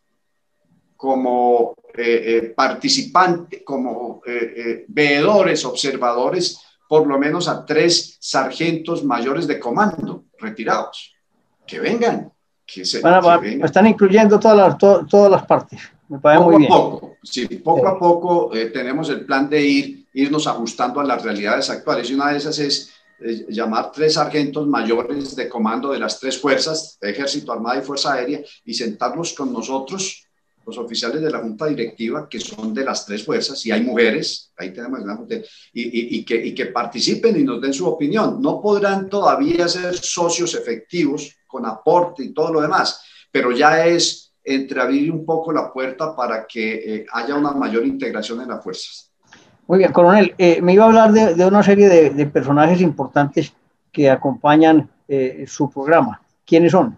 como 0.96 1.74
participantes, 2.54 3.62
como 3.64 4.20
veedores, 4.88 5.64
observadores, 5.64 6.60
por 6.88 7.06
lo 7.06 7.18
menos 7.18 7.48
a 7.48 7.64
tres 7.64 8.16
sargentos 8.20 9.04
mayores 9.04 9.46
de 9.46 9.58
comando 9.58 10.24
retirados. 10.38 11.14
Que 11.66 11.80
vengan. 11.80 12.32
Que 12.66 12.84
se, 12.84 13.00
Están 13.62 13.86
incluyendo 13.86 14.40
todas 14.40 14.56
las, 14.56 14.78
todas 14.78 15.30
las 15.30 15.46
partes. 15.46 15.80
Me 16.08 16.18
parece 16.18 16.40
poco 16.40 16.50
muy 16.50 16.60
bien. 16.60 16.72
A 16.72 16.76
poco, 16.76 17.16
sí, 17.22 17.46
poco 17.46 17.88
a 17.88 17.98
poco 17.98 18.50
tenemos 18.72 19.08
el 19.10 19.24
plan 19.24 19.48
de 19.48 19.62
ir, 19.62 20.06
irnos 20.14 20.46
ajustando 20.46 21.00
a 21.00 21.04
las 21.04 21.22
realidades 21.22 21.70
actuales. 21.70 22.10
Y 22.10 22.14
una 22.14 22.30
de 22.32 22.38
esas 22.38 22.58
es 22.58 22.92
llamar 23.48 23.92
tres 23.92 24.14
sargentos 24.14 24.66
mayores 24.66 25.34
de 25.36 25.48
comando 25.48 25.92
de 25.92 25.98
las 25.98 26.20
tres 26.20 26.38
fuerzas, 26.38 26.98
Ejército, 27.00 27.52
Armada 27.52 27.78
y 27.78 27.82
Fuerza 27.82 28.14
Aérea, 28.14 28.40
y 28.64 28.74
sentarnos 28.74 29.32
con 29.32 29.52
nosotros, 29.52 30.22
los 30.66 30.78
oficiales 30.78 31.22
de 31.22 31.30
la 31.30 31.38
Junta 31.38 31.66
Directiva, 31.66 32.28
que 32.28 32.40
son 32.40 32.74
de 32.74 32.84
las 32.84 33.06
tres 33.06 33.24
fuerzas, 33.24 33.64
y 33.64 33.70
hay 33.70 33.82
mujeres, 33.82 34.52
ahí 34.56 34.72
tenemos 34.72 35.00
una 35.00 35.16
y, 35.72 36.18
y, 36.18 36.24
que, 36.24 36.44
y 36.44 36.54
que 36.54 36.66
participen 36.66 37.38
y 37.38 37.44
nos 37.44 37.60
den 37.60 37.72
su 37.72 37.86
opinión. 37.86 38.42
No 38.42 38.60
podrán 38.60 39.08
todavía 39.08 39.68
ser 39.68 39.96
socios 39.96 40.54
efectivos 40.54 41.36
con 41.46 41.66
aporte 41.66 42.24
y 42.24 42.32
todo 42.32 42.52
lo 42.52 42.60
demás, 42.60 43.02
pero 43.30 43.52
ya 43.52 43.86
es 43.86 44.34
entreabrir 44.44 45.10
un 45.10 45.24
poco 45.24 45.52
la 45.52 45.72
puerta 45.72 46.14
para 46.14 46.46
que 46.46 46.74
eh, 46.74 47.06
haya 47.12 47.34
una 47.34 47.52
mayor 47.52 47.84
integración 47.84 48.40
en 48.40 48.48
las 48.48 48.62
fuerzas. 48.62 49.10
Muy 49.66 49.78
bien, 49.78 49.92
coronel, 49.92 50.34
eh, 50.38 50.62
me 50.62 50.74
iba 50.74 50.84
a 50.84 50.86
hablar 50.86 51.12
de, 51.12 51.44
una 51.44 51.62
serie 51.62 51.88
de, 51.88 52.26
personajes 52.26 52.80
importantes 52.80 53.52
que 53.90 54.08
acompañan 54.08 54.88
eh, 55.08 55.44
su 55.48 55.68
programa. 55.68 56.22
¿Quiénes 56.44 56.70
son? 56.70 56.96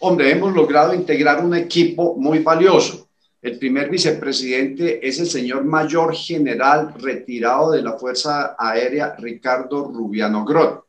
Hombre, 0.00 0.30
hemos 0.30 0.54
logrado 0.54 0.92
integrar 0.92 1.42
un 1.42 1.54
equipo 1.54 2.14
muy 2.16 2.40
valioso. 2.40 3.08
El 3.40 3.58
primer 3.58 3.88
vicepresidente 3.88 5.06
es 5.06 5.18
el 5.18 5.26
señor 5.26 5.64
mayor 5.64 6.14
general 6.14 6.92
retirado 6.98 7.70
de 7.70 7.82
la 7.82 7.98
Fuerza 7.98 8.54
Aérea, 8.58 9.14
Ricardo 9.18 9.90
Rubiano 9.90 10.44
Grot. 10.44 10.84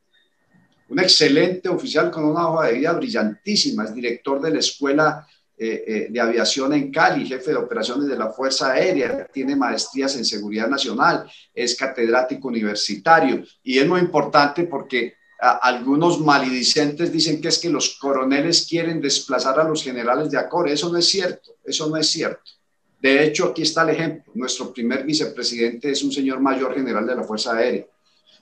Un 0.92 1.00
excelente 1.00 1.70
oficial 1.70 2.12
con 2.12 2.26
una 2.26 2.50
hoja 2.50 2.68
de 2.68 2.74
vida 2.74 2.92
brillantísima, 2.92 3.86
es 3.86 3.96
director 3.96 4.42
de 4.42 4.52
la 4.52 4.60
Escuela 4.60 5.26
eh, 5.58 5.86
eh, 5.88 6.08
de 6.10 6.20
aviación 6.20 6.74
en 6.74 6.92
Cali, 6.92 7.26
jefe 7.26 7.52
de 7.52 7.56
operaciones 7.56 8.10
de 8.10 8.18
la 8.18 8.30
Fuerza 8.32 8.74
Aérea, 8.74 9.26
tiene 9.32 9.56
maestrías 9.56 10.18
en 10.18 10.26
seguridad 10.26 10.68
nacional, 10.68 11.32
es 11.54 11.78
catedrático 11.78 12.50
universitario 12.50 13.42
y 13.64 13.80
es 13.80 13.88
muy 13.88 14.02
importante 14.02 14.66
porque 14.66 15.14
algunos 15.40 16.20
malidicentes 16.20 17.10
dicen 17.10 17.40
que 17.40 17.48
es 17.48 17.60
que 17.60 17.70
los 17.70 17.98
coroneles 17.98 18.68
quieren 18.68 19.00
desplazar 19.00 19.62
a 19.62 19.64
los 19.64 19.82
generales 19.82 20.30
de 20.30 20.40
Acore. 20.40 20.74
Eso 20.74 20.92
no 20.92 20.98
es 20.98 21.06
cierto, 21.08 21.56
eso 21.64 21.88
no 21.88 21.96
es 21.96 22.08
cierto. 22.08 22.52
De 23.00 23.24
hecho, 23.24 23.46
aquí 23.46 23.62
está 23.62 23.84
el 23.84 23.92
ejemplo. 23.92 24.34
Nuestro 24.36 24.74
primer 24.74 25.06
vicepresidente 25.06 25.90
es 25.90 26.04
un 26.04 26.12
señor 26.12 26.42
mayor 26.42 26.76
general 26.76 27.08
de 27.08 27.16
la 27.16 27.24
Fuerza 27.24 27.56
Aérea. 27.56 27.88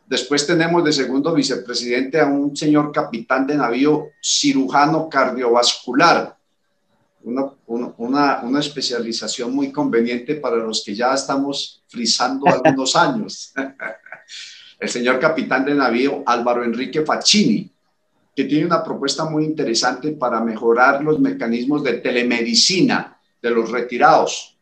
Después 0.10 0.48
tenemos 0.48 0.84
de 0.84 0.92
segundo 0.92 1.32
vicepresidente 1.36 2.20
a 2.20 2.26
un 2.26 2.58
señor 2.58 2.92
capitán 2.92 3.46
de 3.46 3.54
navío 3.56 4.08
cirujano 4.20 5.08
cardiovascular 5.08 6.36
una, 7.22 7.52
una, 7.68 8.42
una, 8.42 8.60
especialización 8.60 9.54
muy 9.54 9.72
conveniente 9.72 10.36
para 10.36 10.56
los 10.56 10.84
que 10.84 10.96
ya 10.96 11.14
estamos 11.14 11.84
frisando 11.88 12.48
algunos 12.48 12.96
años. 12.96 13.54
El 14.80 14.90
señor 14.90 15.20
capitán 15.20 15.66
de 15.66 15.76
navío 15.76 16.24
Álvaro 16.26 16.64
Enrique 16.64 17.06
Facchini, 17.06 17.72
que 18.36 18.46
tiene 18.46 18.66
una 18.66 18.84
propuesta 18.84 19.26
muy 19.26 19.46
interesante 19.46 20.14
para 20.14 20.40
mejorar 20.40 21.04
los 21.04 21.20
mecanismos 21.20 21.84
de 21.84 21.94
telemedicina 21.94 23.16
de 23.40 23.50
los 23.52 23.70
retirados. 23.70 24.58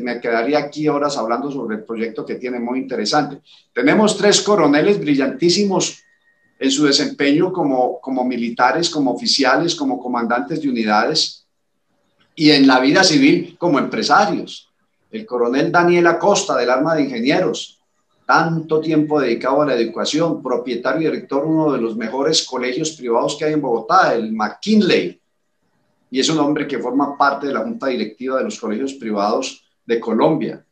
Me 0.00 0.20
quedaría 0.20 0.58
aquí 0.58 0.88
horas 0.88 1.16
hablando 1.16 1.50
sobre 1.50 1.76
el 1.76 1.84
proyecto 1.84 2.24
que 2.24 2.34
tiene 2.34 2.60
muy 2.60 2.80
interesante. 2.80 3.40
Tenemos 3.72 4.16
tres 4.16 4.40
coroneles 4.42 5.00
brillantísimos 5.00 6.02
en 6.58 6.70
su 6.70 6.84
desempeño 6.84 7.52
como, 7.52 8.00
como 8.00 8.24
militares, 8.24 8.90
como 8.90 9.12
oficiales, 9.12 9.74
como 9.74 9.98
comandantes 9.98 10.60
de 10.60 10.68
unidades 10.68 11.46
y 12.34 12.50
en 12.50 12.66
la 12.66 12.78
vida 12.80 13.02
civil 13.02 13.56
como 13.58 13.78
empresarios. 13.78 14.70
El 15.10 15.24
coronel 15.26 15.72
Daniel 15.72 16.06
Acosta 16.06 16.56
del 16.56 16.70
Arma 16.70 16.94
de 16.94 17.02
Ingenieros, 17.02 17.80
tanto 18.26 18.80
tiempo 18.80 19.20
dedicado 19.20 19.62
a 19.62 19.66
la 19.66 19.74
educación, 19.74 20.42
propietario 20.42 21.08
y 21.08 21.10
director 21.10 21.42
de 21.42 21.48
uno 21.48 21.72
de 21.72 21.80
los 21.80 21.96
mejores 21.96 22.44
colegios 22.44 22.92
privados 22.92 23.36
que 23.36 23.46
hay 23.46 23.54
en 23.54 23.60
Bogotá, 23.60 24.14
el 24.14 24.32
McKinley, 24.32 25.20
y 26.10 26.20
es 26.20 26.28
un 26.28 26.38
hombre 26.38 26.66
que 26.66 26.78
forma 26.78 27.16
parte 27.16 27.46
de 27.46 27.54
la 27.54 27.60
junta 27.60 27.86
directiva 27.86 28.38
de 28.38 28.44
los 28.44 28.58
colegios 28.58 28.94
privados 28.94 29.64
de 29.90 29.98
Colombia. 29.98 30.64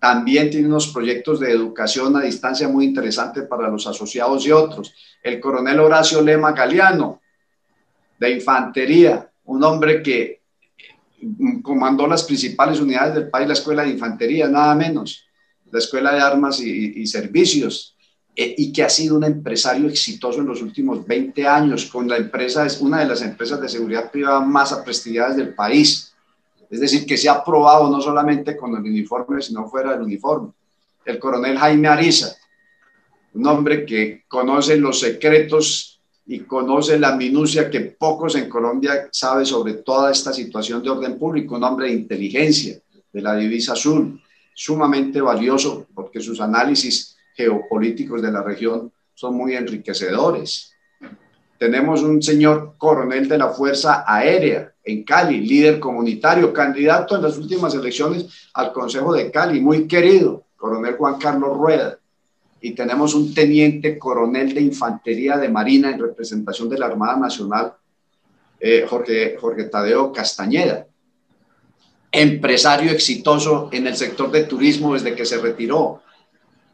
También 0.00 0.50
tiene 0.50 0.66
unos 0.66 0.88
proyectos 0.88 1.38
de 1.38 1.52
educación 1.52 2.16
a 2.16 2.22
distancia 2.22 2.66
muy 2.66 2.86
interesantes 2.86 3.44
para 3.46 3.68
los 3.68 3.86
asociados 3.86 4.44
y 4.44 4.50
otros. 4.50 4.92
El 5.22 5.38
coronel 5.38 5.78
Horacio 5.78 6.20
Lema 6.20 6.50
Galeano, 6.50 7.20
de 8.18 8.32
Infantería, 8.32 9.30
un 9.44 9.62
hombre 9.62 10.02
que 10.02 10.40
comandó 11.62 12.08
las 12.08 12.24
principales 12.24 12.80
unidades 12.80 13.14
del 13.14 13.30
país, 13.30 13.46
la 13.46 13.52
Escuela 13.52 13.84
de 13.84 13.90
Infantería, 13.90 14.48
nada 14.48 14.74
menos, 14.74 15.24
la 15.70 15.78
Escuela 15.78 16.12
de 16.12 16.20
Armas 16.20 16.58
y, 16.58 17.06
Servicios, 17.06 17.96
eh, 18.34 18.56
y 18.58 18.72
que 18.72 18.82
ha 18.82 18.88
sido 18.88 19.16
un 19.16 19.22
empresario 19.22 19.88
exitoso 19.88 20.40
en 20.40 20.46
los 20.46 20.60
últimos 20.62 21.06
20 21.06 21.46
años, 21.46 21.86
con 21.86 22.08
la 22.08 22.16
empresa, 22.16 22.66
es 22.66 22.80
una 22.80 22.98
de 22.98 23.06
las 23.06 23.22
empresas 23.22 23.60
de 23.60 23.68
seguridad 23.68 24.10
privada 24.10 24.40
más 24.40 24.72
aprestigiadas 24.72 25.36
del 25.36 25.54
país. 25.54 26.13
Es 26.70 26.80
decir, 26.80 27.06
que 27.06 27.16
se 27.16 27.28
ha 27.28 27.44
probado 27.44 27.90
no 27.90 28.00
solamente 28.00 28.56
con 28.56 28.74
el 28.74 28.82
uniforme, 28.82 29.40
sino 29.42 29.68
fuera 29.68 29.92
del 29.92 30.02
uniforme. 30.02 30.50
El 31.04 31.18
coronel 31.18 31.58
Jaime 31.58 31.88
Ariza, 31.88 32.34
un 33.34 33.46
hombre 33.46 33.84
que 33.84 34.24
conoce 34.28 34.76
los 34.76 35.00
secretos 35.00 36.00
y 36.26 36.40
conoce 36.40 36.98
la 36.98 37.16
minucia 37.16 37.68
que 37.68 37.80
pocos 37.80 38.36
en 38.36 38.48
Colombia 38.48 39.08
saben 39.12 39.44
sobre 39.44 39.74
toda 39.74 40.10
esta 40.10 40.32
situación 40.32 40.82
de 40.82 40.90
orden 40.90 41.18
público, 41.18 41.56
un 41.56 41.64
hombre 41.64 41.88
de 41.88 41.94
inteligencia 41.94 42.80
de 43.12 43.20
la 43.22 43.36
divisa 43.36 43.74
azul, 43.74 44.20
sumamente 44.54 45.20
valioso 45.20 45.86
porque 45.94 46.20
sus 46.20 46.40
análisis 46.40 47.16
geopolíticos 47.34 48.22
de 48.22 48.32
la 48.32 48.42
región 48.42 48.92
son 49.14 49.34
muy 49.34 49.54
enriquecedores. 49.54 50.72
Tenemos 51.58 52.02
un 52.02 52.22
señor 52.22 52.74
coronel 52.78 53.28
de 53.28 53.38
la 53.38 53.50
Fuerza 53.50 54.04
Aérea 54.06 54.73
en 54.84 55.02
Cali, 55.02 55.40
líder 55.40 55.80
comunitario, 55.80 56.52
candidato 56.52 57.16
en 57.16 57.22
las 57.22 57.38
últimas 57.38 57.74
elecciones 57.74 58.26
al 58.52 58.72
Consejo 58.72 59.14
de 59.14 59.30
Cali, 59.30 59.60
muy 59.60 59.88
querido, 59.88 60.44
coronel 60.56 60.94
Juan 60.96 61.18
Carlos 61.18 61.56
Rueda. 61.56 61.98
Y 62.60 62.72
tenemos 62.72 63.14
un 63.14 63.34
teniente 63.34 63.98
coronel 63.98 64.54
de 64.54 64.60
infantería 64.60 65.38
de 65.38 65.48
Marina 65.48 65.90
en 65.90 65.98
representación 65.98 66.68
de 66.68 66.78
la 66.78 66.86
Armada 66.86 67.16
Nacional, 67.16 67.74
eh, 68.60 68.86
Jorge, 68.88 69.36
Jorge 69.38 69.64
Tadeo 69.64 70.12
Castañeda, 70.12 70.86
empresario 72.12 72.92
exitoso 72.92 73.68
en 73.72 73.86
el 73.86 73.96
sector 73.96 74.30
de 74.30 74.44
turismo 74.44 74.94
desde 74.94 75.14
que 75.14 75.26
se 75.26 75.38
retiró, 75.38 76.02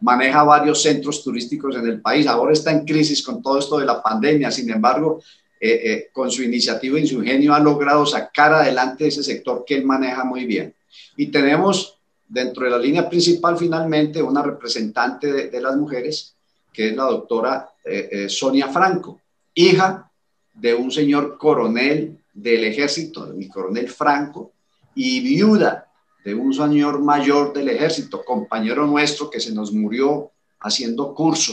maneja 0.01 0.42
varios 0.42 0.83
centros 0.83 1.23
turísticos 1.23 1.77
en 1.77 1.87
el 1.87 2.01
país, 2.01 2.27
ahora 2.27 2.53
está 2.53 2.70
en 2.70 2.85
crisis 2.85 3.23
con 3.23 3.42
todo 3.42 3.59
esto 3.59 3.79
de 3.79 3.87
la 3.87 4.03
pandemia, 4.03 4.51
sin 4.51 4.70
embargo, 4.70 5.23
eh, 5.62 5.92
eh, 5.92 6.09
con 6.11 6.31
su 6.31 6.42
iniciativa 6.42 6.99
y 6.99 7.07
su 7.07 7.16
ingenio 7.16 7.53
ha 7.53 7.61
logrado 7.61 8.07
sacar 8.07 8.55
adelante 8.55 9.07
ese 9.07 9.23
sector 9.23 9.62
que 9.66 9.75
él 9.75 9.85
maneja 9.85 10.25
muy 10.25 10.46
bien. 10.46 10.75
Y 11.18 11.27
tenemos 11.27 11.99
dentro 12.27 12.64
de 12.64 12.70
la 12.70 12.79
línea 12.79 13.07
principal, 13.11 13.59
finalmente, 13.59 14.23
una 14.23 14.42
representante 14.42 15.51
de, 15.51 15.61
las 15.61 15.77
mujeres, 15.77 16.35
que 16.73 16.88
es 16.88 16.96
la 16.96 17.05
doctora 17.05 17.68
eh, 17.85 18.27
Sonia 18.31 18.68
Franco, 18.68 19.20
hija 19.53 20.11
de 20.55 20.73
un 20.73 20.90
señor 20.90 21.37
coronel 21.37 22.18
del 22.33 22.64
ejército, 22.64 23.27
mi 23.27 23.46
coronel 23.46 23.90
Franco, 23.90 24.53
y 24.94 25.20
viuda 25.20 25.88
de 26.25 26.35
un 26.35 26.55
señor 26.55 27.01
mayor 27.01 27.53
del 27.53 27.68
ejército, 27.68 28.25
compañero 28.25 28.87
nuestro 28.87 29.29
que 29.29 29.40
se 29.40 29.53
nos 29.53 29.73
murió 29.73 30.31
haciendo 30.61 31.14
curso 31.14 31.53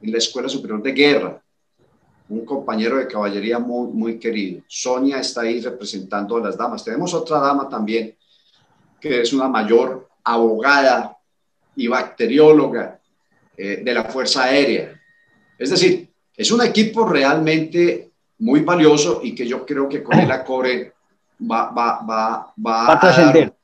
en 0.00 0.12
la 0.12 0.18
Escuela 0.18 0.48
Superior 0.48 0.80
de 0.80 0.92
Guerra, 0.92 1.42
un 2.28 2.44
compañero 2.44 2.98
de 2.98 3.06
caballería 3.06 3.58
muy, 3.58 3.92
muy 3.92 4.18
querido. 4.18 4.62
Sonia 4.66 5.18
está 5.18 5.42
ahí 5.42 5.60
representando 5.60 6.36
a 6.36 6.40
las 6.40 6.56
damas. 6.56 6.84
Tenemos 6.84 7.14
otra 7.14 7.38
dama 7.38 7.68
también, 7.68 8.14
que 9.00 9.20
es 9.20 9.32
una 9.32 9.48
mayor 9.48 10.08
abogada 10.24 11.16
y 11.76 11.86
bacterióloga 11.86 12.98
eh, 13.56 13.82
de 13.84 13.94
la 13.94 14.04
Fuerza 14.04 14.44
Aérea. 14.44 15.00
Es 15.58 15.70
decir, 15.70 16.08
es 16.36 16.50
un 16.50 16.62
equipo 16.62 17.06
realmente 17.06 18.10
muy 18.38 18.60
valioso 18.60 19.20
y 19.22 19.34
que 19.34 19.46
yo 19.46 19.64
creo 19.64 19.88
que 19.88 20.02
con 20.02 20.18
el 20.18 20.30
ACORE 20.30 20.92
va, 21.40 21.70
va, 21.70 22.00
va, 22.02 22.52
va, 22.66 22.92
a 22.92 23.00
trascender. 23.00 23.54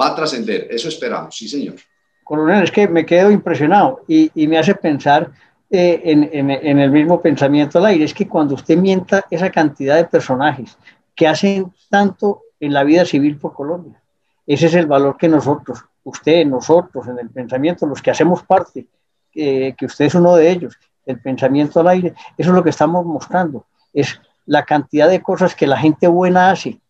Va 0.00 0.08
a 0.08 0.14
trascender, 0.14 0.66
eso 0.70 0.88
esperamos, 0.88 1.36
sí, 1.36 1.48
señor. 1.48 1.76
Coronel, 2.24 2.64
es 2.64 2.70
que 2.70 2.86
me 2.86 3.06
quedo 3.06 3.30
impresionado 3.30 4.02
y, 4.06 4.30
y 4.34 4.46
me 4.46 4.58
hace 4.58 4.74
pensar 4.74 5.30
eh, 5.70 6.00
en, 6.04 6.28
en, 6.32 6.50
en, 6.50 6.78
el 6.80 6.90
mismo 6.90 7.20
pensamiento 7.20 7.78
al 7.78 7.86
aire, 7.86 8.04
es 8.04 8.12
que 8.12 8.26
cuando 8.26 8.54
usted 8.54 8.76
mienta 8.76 9.24
esa 9.30 9.50
cantidad 9.50 9.96
de 9.96 10.04
personajes 10.04 10.76
que 11.14 11.28
hacen 11.28 11.72
tanto 11.88 12.42
en 12.58 12.72
la 12.72 12.82
vida 12.82 13.04
civil 13.04 13.38
por 13.38 13.54
Colombia, 13.54 14.00
Ese 14.46 14.66
es 14.66 14.74
el 14.74 14.86
valor 14.86 15.16
que 15.16 15.28
nosotros, 15.28 15.84
usted, 16.02 16.44
nosotros, 16.44 17.06
en 17.06 17.18
el 17.20 17.30
pensamiento, 17.30 17.86
los 17.86 18.02
que 18.02 18.10
hacemos 18.10 18.42
parte, 18.42 18.86
que 19.32 19.86
usted 19.86 20.06
es 20.06 20.14
uno 20.16 20.34
de 20.34 20.50
ellos, 20.50 20.76
el 21.06 21.20
pensamiento 21.20 21.80
al 21.80 21.88
aire, 21.88 22.14
eso 22.36 22.50
es 22.50 22.56
lo 22.56 22.64
que 22.64 22.70
estamos 22.70 23.04
mostrando, 23.06 23.66
es 23.92 24.20
la 24.46 24.64
cantidad 24.64 25.08
de 25.08 25.22
cosas 25.22 25.54
que 25.54 25.66
la 25.66 25.76
gente 25.76 26.08
buena 26.08 26.50
hace 26.50 26.80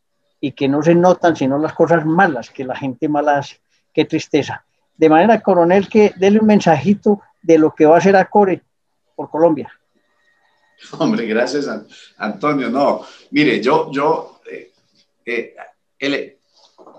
y 0.40 0.53
que 0.53 0.69
no 0.69 0.83
se 0.83 0.95
notan, 0.95 1.37
sino 1.37 1.59
las 1.59 1.75
cosas 1.75 2.07
malas 2.07 2.49
que 2.51 2.64
la 2.64 2.75
gente 2.75 3.09
mala 3.09 3.38
hace. 3.38 3.57
Qué 3.93 4.07
tristeza. 4.07 4.64
De 4.97 5.09
manera, 5.09 5.40
coronel, 5.40 5.88
que 5.88 6.12
dele 6.16 6.38
un 6.40 6.47
mensajito 6.47 7.21
de 7.43 7.59
lo 7.59 7.75
que 7.75 7.87
va 7.87 7.97
a 7.97 7.99
hacer 7.99 8.16
Acore 8.16 8.62
por 9.20 9.28
Colombia. 9.28 9.70
Hombre, 10.98 11.26
gracias, 11.26 11.68
Antonio. 12.16 12.70
No, 12.70 13.04
mire, 13.33 13.61
yo, 13.61 13.90
yo, 13.92 14.40
eh, 15.26 15.54
eh, 15.98 16.38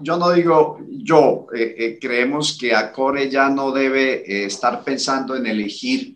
yo 0.02 0.18
no 0.18 0.32
digo, 0.32 0.78
yo 0.88 1.48
eh, 1.52 1.98
creemos 2.00 2.56
que 2.60 2.76
Acore 2.76 3.28
ya 3.28 3.50
no 3.50 3.72
debe 3.72 4.46
estar 4.46 4.84
pensando 4.84 5.36
en 5.36 5.48
elegir 5.48 6.16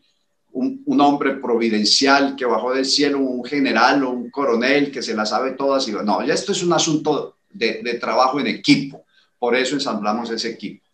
un, 0.51 1.01
hombre 1.01 1.37
providencial 1.37 2.35
que 2.35 2.45
bajó 2.45 2.73
del 2.75 2.85
cielo, 2.85 3.17
un 3.17 3.43
general 3.43 4.03
o 4.03 4.11
un 4.11 4.29
coronel 4.29 4.91
que 4.91 5.01
se 5.01 5.15
la 5.15 5.25
sabe 5.25 5.53
todas. 5.53 5.87
Y, 5.87 5.91
no, 5.91 6.23
ya 6.23 6.35
esto 6.35 6.51
es 6.51 6.61
un 6.61 6.71
asunto 6.71 7.37
de, 7.49 7.81
de 7.81 7.95
trabajo 7.95 8.39
en 8.39 8.45
equipo. 8.45 9.05
Por 9.39 9.55
eso 9.55 9.73
ensamblamos 9.73 10.29
ese 10.29 10.51
equipo. 10.51 10.85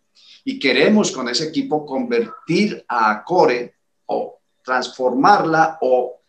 Y 0.42 0.58
queremos 0.58 1.12
con 1.12 1.28
ese 1.28 1.48
equipo 1.48 1.84
convertir 1.84 2.82
a 2.88 3.22
Core 3.22 3.74
o 4.06 4.41
transformarla 4.62 5.78
o 5.80 6.20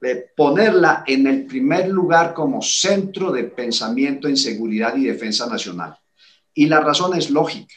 eh, 0.00 0.30
ponerla 0.36 1.04
en 1.06 1.26
el 1.26 1.46
primer 1.46 1.88
lugar 1.88 2.34
como 2.34 2.62
centro 2.62 3.30
de 3.30 3.44
pensamiento 3.44 4.28
en 4.28 4.36
seguridad 4.36 4.96
y 4.96 5.04
defensa 5.04 5.46
nacional. 5.46 5.98
Y 6.54 6.66
la 6.66 6.80
razón 6.80 7.16
es 7.16 7.30
lógica. 7.30 7.74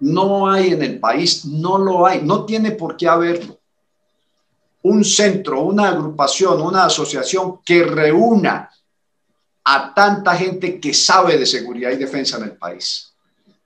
No 0.00 0.50
hay 0.50 0.72
en 0.72 0.82
el 0.82 0.98
país, 0.98 1.44
no 1.44 1.78
lo 1.78 2.06
hay, 2.06 2.22
no 2.22 2.44
tiene 2.44 2.72
por 2.72 2.96
qué 2.96 3.08
haberlo 3.08 3.62
un 4.82 5.04
centro, 5.04 5.62
una 5.62 5.88
agrupación, 5.88 6.60
una 6.60 6.84
asociación 6.86 7.60
que 7.64 7.84
reúna 7.84 8.68
a 9.64 9.94
tanta 9.94 10.34
gente 10.34 10.80
que 10.80 10.92
sabe 10.92 11.38
de 11.38 11.46
seguridad 11.46 11.92
y 11.92 11.96
defensa 11.96 12.36
en 12.38 12.44
el 12.44 12.56
país. 12.56 13.12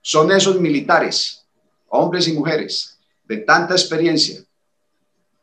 Son 0.01 0.31
esos 0.31 0.59
militares, 0.59 1.43
hombres 1.89 2.27
y 2.27 2.33
mujeres, 2.33 2.99
de 3.25 3.37
tanta 3.37 3.73
experiencia, 3.73 4.39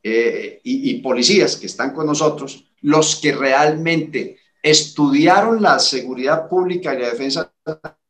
eh, 0.07 0.61
y, 0.63 1.01
policías 1.01 1.57
que 1.57 1.67
están 1.67 1.95
con 1.95 2.07
nosotros, 2.07 2.65
los 2.83 3.17
que 3.17 3.33
realmente 3.33 4.39
estudiaron 4.63 5.63
la 5.63 5.79
seguridad 5.79 6.47
pública 6.47 6.95
y 6.95 6.99
la 7.01 7.09
defensa 7.09 7.51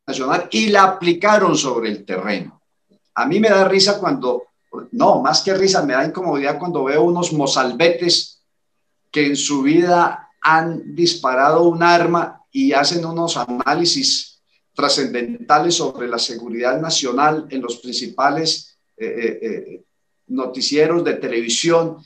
nacional 0.05 0.49
y 0.51 0.69
la 0.69 0.83
aplicaron 0.83 1.57
sobre 1.57 1.91
el 1.91 2.05
terreno. 2.05 2.61
A 3.15 3.27
mí 3.27 3.39
me 3.39 3.49
da 3.49 3.69
risa 3.69 4.01
cuando 4.01 4.43
no, 4.93 5.23
más 5.23 5.43
que 5.43 5.55
risa, 5.55 5.85
me 5.85 5.93
da 5.93 6.05
incomodidad 6.05 6.59
cuando 6.59 6.85
veo 6.85 7.05
unos 7.05 7.33
mozalbetes 7.33 8.43
que 9.11 9.27
en 9.27 9.37
su 9.37 9.63
vida 9.63 10.31
han 10.41 10.95
disparado 10.95 11.63
un 11.63 11.83
arma 11.83 12.43
y 12.51 12.73
hacen 12.73 13.05
unos 13.05 13.37
análisis 13.37 14.43
trascendentales 14.75 15.75
sobre 15.75 16.09
la 16.09 16.19
seguridad 16.19 16.81
nacional 16.81 17.47
en 17.51 17.63
los 17.63 17.77
principales 17.77 18.77
eh, 18.97 19.07
eh, 19.07 19.39
eh, 19.43 19.85
noticieros 20.27 21.05
de 21.05 21.15
televisión, 21.15 21.99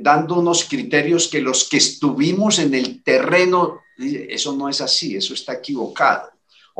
dando 0.00 0.40
unos 0.40 0.64
criterios 0.64 1.28
que 1.28 1.40
los 1.40 1.68
que 1.68 1.76
estuvimos 1.76 2.58
en 2.58 2.74
el 2.74 3.02
terreno, 3.04 3.80
eso 3.96 4.56
no 4.56 4.68
es 4.68 4.80
así, 4.80 5.14
eso 5.14 5.34
está 5.34 5.54
equivocado 5.54 6.30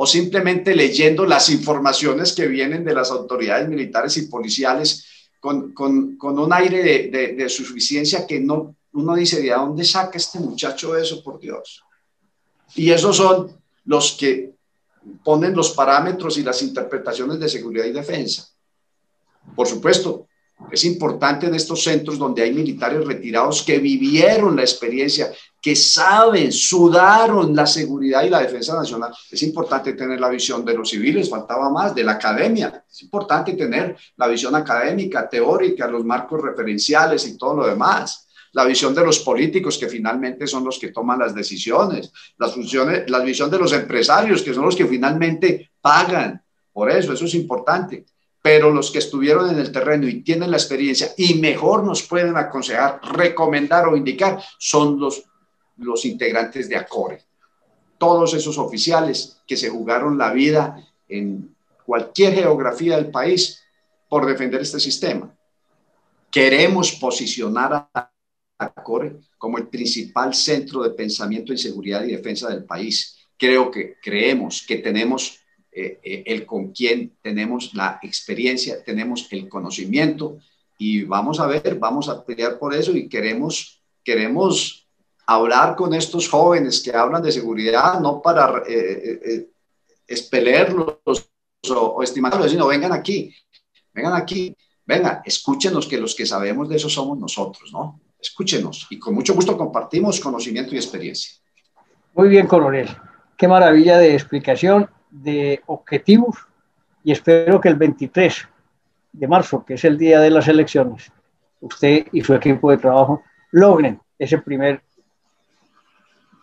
o 0.01 0.07
simplemente 0.07 0.73
leyendo 0.73 1.25
las 1.25 1.49
informaciones 1.49 2.31
que 2.31 2.47
vienen 2.47 2.85
de 2.85 2.93
las 2.93 3.11
autoridades 3.11 3.67
militares 3.67 4.15
y 4.15 4.27
policiales 4.27 5.05
con, 5.41 5.73
con, 5.73 6.15
con 6.15 6.39
un 6.39 6.53
aire 6.53 6.81
de, 6.81 7.09
de, 7.09 7.33
de, 7.33 7.49
suficiencia 7.49 8.25
que 8.25 8.39
no, 8.39 8.77
uno 8.93 9.13
dice, 9.13 9.41
¿de 9.41 9.49
dónde 9.49 9.83
saca 9.83 10.17
este 10.17 10.39
muchacho 10.39 10.95
eso, 10.95 11.21
por 11.21 11.37
Dios? 11.37 11.83
Y 12.75 12.91
esos 12.91 13.17
son 13.17 13.51
los 13.83 14.13
que 14.13 14.53
ponen 15.21 15.53
los 15.53 15.71
parámetros 15.71 16.37
y 16.37 16.43
las 16.43 16.61
interpretaciones 16.61 17.37
de 17.37 17.49
seguridad 17.49 17.83
y 17.83 17.91
defensa. 17.91 18.47
Por 19.53 19.67
supuesto, 19.67 20.28
es 20.71 20.85
importante 20.85 21.47
en 21.47 21.55
estos 21.55 21.83
centros 21.83 22.17
donde 22.17 22.43
hay 22.43 22.53
militares 22.53 23.05
retirados 23.05 23.63
que 23.63 23.79
vivieron 23.79 24.55
la 24.55 24.61
experiencia, 24.61 25.31
que 25.61 25.75
saben, 25.75 26.51
sudaron 26.51 27.55
la 27.55 27.65
seguridad 27.65 28.23
y 28.23 28.29
la 28.29 28.41
defensa 28.41 28.75
nacional. 28.75 29.11
Es 29.31 29.41
importante 29.43 29.93
tener 29.93 30.19
la 30.19 30.29
visión 30.29 30.63
de 30.63 30.73
los 30.73 30.89
civiles, 30.89 31.29
faltaba 31.29 31.69
más, 31.69 31.95
de 31.95 32.03
la 32.03 32.13
academia. 32.13 32.83
Es 32.89 33.01
importante 33.03 33.53
tener 33.53 33.97
la 34.17 34.27
visión 34.27 34.55
académica, 34.55 35.27
teórica, 35.27 35.87
los 35.87 36.05
marcos 36.05 36.41
referenciales 36.41 37.27
y 37.27 37.37
todo 37.37 37.55
lo 37.55 37.67
demás. 37.67 38.27
La 38.53 38.65
visión 38.65 38.95
de 38.95 39.05
los 39.05 39.19
políticos, 39.19 39.77
que 39.77 39.87
finalmente 39.87 40.47
son 40.47 40.63
los 40.63 40.79
que 40.79 40.91
toman 40.91 41.19
las 41.19 41.35
decisiones. 41.35 42.11
La 42.37 43.19
visión 43.19 43.49
de 43.49 43.59
los 43.59 43.73
empresarios, 43.73 44.41
que 44.41 44.53
son 44.53 44.65
los 44.65 44.75
que 44.75 44.85
finalmente 44.85 45.71
pagan. 45.81 46.41
Por 46.71 46.89
eso, 46.89 47.13
eso 47.13 47.25
es 47.25 47.35
importante 47.35 48.05
pero 48.41 48.71
los 48.71 48.91
que 48.91 48.99
estuvieron 48.99 49.49
en 49.49 49.59
el 49.59 49.71
terreno 49.71 50.07
y 50.07 50.21
tienen 50.21 50.51
la 50.51 50.57
experiencia 50.57 51.11
y 51.17 51.35
mejor 51.35 51.83
nos 51.83 52.03
pueden 52.03 52.37
aconsejar, 52.37 53.01
recomendar 53.03 53.87
o 53.87 53.97
indicar 53.97 54.41
son 54.57 54.99
los, 54.99 55.23
los 55.77 56.05
integrantes 56.05 56.69
de 56.69 56.77
ACORE. 56.77 57.21
Todos 57.97 58.33
esos 58.33 58.57
oficiales 58.57 59.41
que 59.45 59.57
se 59.57 59.69
jugaron 59.69 60.17
la 60.17 60.31
vida 60.31 60.87
en 61.07 61.53
cualquier 61.85 62.33
geografía 62.33 62.95
del 62.95 63.11
país 63.11 63.61
por 64.07 64.25
defender 64.25 64.61
este 64.61 64.79
sistema. 64.79 65.35
Queremos 66.31 66.93
posicionar 66.93 67.89
a 67.93 68.11
ACORE 68.57 69.19
como 69.37 69.57
el 69.57 69.67
principal 69.67 70.33
centro 70.33 70.83
de 70.83 70.91
pensamiento 70.91 71.51
en 71.51 71.57
seguridad 71.57 72.03
y 72.03 72.11
defensa 72.11 72.49
del 72.49 72.63
país. 72.63 73.17
Creo 73.37 73.69
que 73.69 73.95
creemos 74.01 74.63
que 74.65 74.77
tenemos 74.77 75.38
eh, 75.71 75.99
eh, 76.03 76.23
el 76.25 76.45
con 76.47 76.71
quién 76.71 77.17
tenemos 77.21 77.73
la 77.75 77.99
experiencia, 78.01 78.83
tenemos 78.83 79.27
el 79.31 79.47
conocimiento 79.47 80.39
y 80.79 81.03
vamos 81.03 81.39
a 81.39 81.45
ver, 81.45 81.77
vamos 81.77 82.09
a 82.09 82.25
pelear 82.25 82.57
por 82.57 82.73
eso 82.73 82.91
y 82.95 83.07
queremos, 83.07 83.81
queremos 84.03 84.87
hablar 85.27 85.75
con 85.75 85.93
estos 85.93 86.27
jóvenes 86.27 86.81
que 86.81 86.91
hablan 86.91 87.21
de 87.21 87.31
seguridad, 87.31 87.99
no 87.99 88.21
para 88.21 88.63
eh, 88.67 89.19
eh 89.23 89.49
espelerlos 90.07 90.97
o, 91.05 91.73
o, 91.75 92.01
estimarlos, 92.01 92.49
sino 92.49 92.65
vengan 92.65 92.91
aquí, 92.91 93.31
vengan 93.93 94.13
aquí, 94.13 94.55
vengan, 94.83 95.21
escúchenos 95.23 95.85
que 95.85 95.99
los 95.99 96.15
que 96.15 96.25
sabemos 96.25 96.67
de 96.67 96.77
eso 96.77 96.89
somos 96.89 97.19
nosotros, 97.19 97.71
¿no? 97.71 98.01
Escúchenos 98.19 98.87
y 98.89 98.97
con 98.97 99.13
mucho 99.13 99.35
gusto 99.35 99.55
compartimos 99.55 100.19
conocimiento 100.19 100.73
y 100.73 100.77
experiencia. 100.77 101.33
Muy 102.15 102.27
bien, 102.27 102.47
coronel. 102.47 102.89
Qué 103.37 103.47
maravilla 103.47 103.99
de 103.99 104.15
explicación 104.15 104.89
de 105.09 105.61
objetivos 105.67 106.37
y 107.03 107.11
espero 107.11 107.59
que 107.59 107.69
el 107.69 107.75
23 107.75 108.47
de 109.13 109.27
marzo, 109.27 109.65
que 109.65 109.75
es 109.75 109.85
el 109.85 109.97
día 109.97 110.19
de 110.19 110.29
las 110.29 110.47
elecciones, 110.47 111.11
usted 111.61 112.07
y 112.11 112.21
su 112.21 112.33
equipo 112.33 112.71
de 112.71 112.77
trabajo 112.77 113.23
logren 113.51 113.99
ese 114.17 114.37
primer 114.37 114.81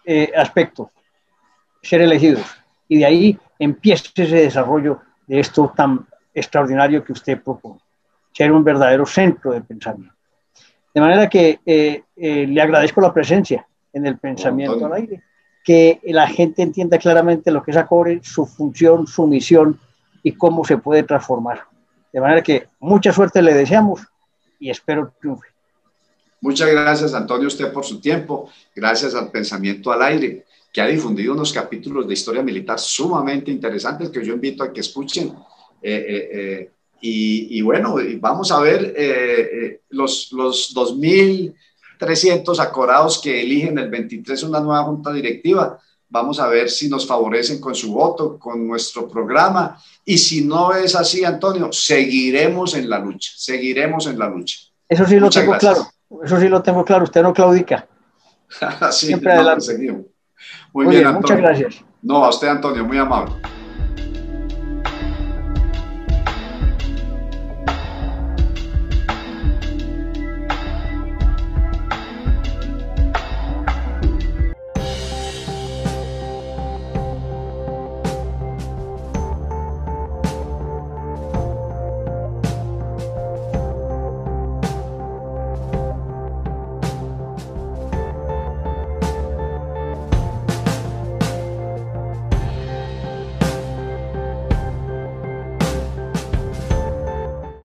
eh, 0.04 0.32
aspecto, 0.36 0.90
ser 1.82 2.00
elegidos. 2.02 2.46
Y 2.88 2.98
de 2.98 3.06
ahí 3.06 3.38
empiece 3.58 4.10
ese 4.14 4.36
desarrollo 4.36 5.00
de 5.26 5.40
esto 5.40 5.72
tan 5.76 6.06
extraordinario 6.34 7.04
que 7.04 7.12
usted 7.12 7.40
propone, 7.42 7.80
ser 8.32 8.52
un 8.52 8.64
verdadero 8.64 9.06
centro 9.06 9.52
de 9.52 9.60
pensamiento. 9.60 10.14
De 10.94 11.00
manera 11.00 11.28
que 11.28 11.60
eh, 11.66 12.02
eh, 12.16 12.46
le 12.46 12.62
agradezco 12.62 13.00
la 13.00 13.12
presencia 13.12 13.66
en 13.92 14.06
el 14.06 14.18
pensamiento 14.18 14.86
al 14.86 14.94
aire 14.94 15.22
que 15.66 15.98
la 16.04 16.28
gente 16.28 16.62
entienda 16.62 16.96
claramente 16.96 17.50
lo 17.50 17.60
que 17.60 17.72
es 17.72 17.76
ACORE, 17.76 18.20
su 18.22 18.46
función, 18.46 19.08
su 19.08 19.26
misión 19.26 19.80
y 20.22 20.30
cómo 20.30 20.64
se 20.64 20.78
puede 20.78 21.02
transformar. 21.02 21.64
De 22.12 22.20
manera 22.20 22.40
que 22.40 22.68
mucha 22.78 23.12
suerte 23.12 23.42
le 23.42 23.52
deseamos 23.52 24.00
y 24.60 24.70
espero 24.70 25.12
triunfe. 25.20 25.48
Muchas 26.40 26.70
gracias, 26.70 27.14
Antonio, 27.14 27.48
usted 27.48 27.72
por 27.72 27.84
su 27.84 28.00
tiempo. 28.00 28.48
Gracias 28.76 29.16
al 29.16 29.32
Pensamiento 29.32 29.90
al 29.90 30.02
Aire, 30.02 30.44
que 30.72 30.80
ha 30.80 30.86
difundido 30.86 31.32
unos 31.32 31.52
capítulos 31.52 32.06
de 32.06 32.14
historia 32.14 32.42
militar 32.42 32.78
sumamente 32.78 33.50
interesantes 33.50 34.10
que 34.10 34.24
yo 34.24 34.34
invito 34.34 34.62
a 34.62 34.72
que 34.72 34.82
escuchen. 34.82 35.34
Eh, 35.82 36.06
eh, 36.08 36.28
eh, 36.32 36.70
y, 37.00 37.60
bueno, 37.62 37.96
vamos 38.20 38.52
a 38.52 38.60
ver 38.60 39.80
los, 39.90 40.30
los 40.32 40.72
2000 40.72 41.54
300 41.98 42.58
acorados 42.60 43.20
que 43.20 43.42
eligen 43.42 43.78
el 43.78 43.90
23 43.90 44.42
una 44.44 44.60
nueva 44.60 44.84
junta 44.84 45.12
directiva. 45.12 45.78
Vamos 46.08 46.38
a 46.38 46.46
ver 46.46 46.70
si 46.70 46.88
nos 46.88 47.06
favorecen 47.06 47.60
con 47.60 47.74
su 47.74 47.92
voto, 47.92 48.38
con 48.38 48.66
nuestro 48.66 49.08
programa. 49.08 49.76
Y 50.04 50.18
si 50.18 50.44
no 50.44 50.72
es 50.72 50.94
así, 50.94 51.24
Antonio, 51.24 51.72
seguiremos 51.72 52.74
en 52.74 52.88
la 52.88 52.98
lucha, 52.98 53.32
seguiremos 53.36 54.06
en 54.06 54.18
la 54.18 54.28
lucha. 54.28 54.58
Eso 54.88 55.04
sí 55.04 55.18
lo 55.18 55.30
tengo 55.30 55.56
claro, 55.58 55.86
eso 56.24 56.40
sí 56.40 56.48
lo 56.48 56.62
tengo 56.62 56.84
claro, 56.84 57.04
usted 57.04 57.22
no 57.22 57.32
claudica. 57.32 57.88
sí, 58.92 59.06
Siempre 59.06 59.34
no, 59.34 59.40
adelante. 59.40 59.78
Muy, 60.72 60.84
muy 60.84 60.86
bien, 60.86 61.02
bien 61.02 61.14
muchas 61.14 61.38
gracias. 61.38 61.84
No, 62.02 62.24
a 62.24 62.28
usted, 62.28 62.46
Antonio, 62.48 62.84
muy 62.84 62.98
amable. 62.98 63.34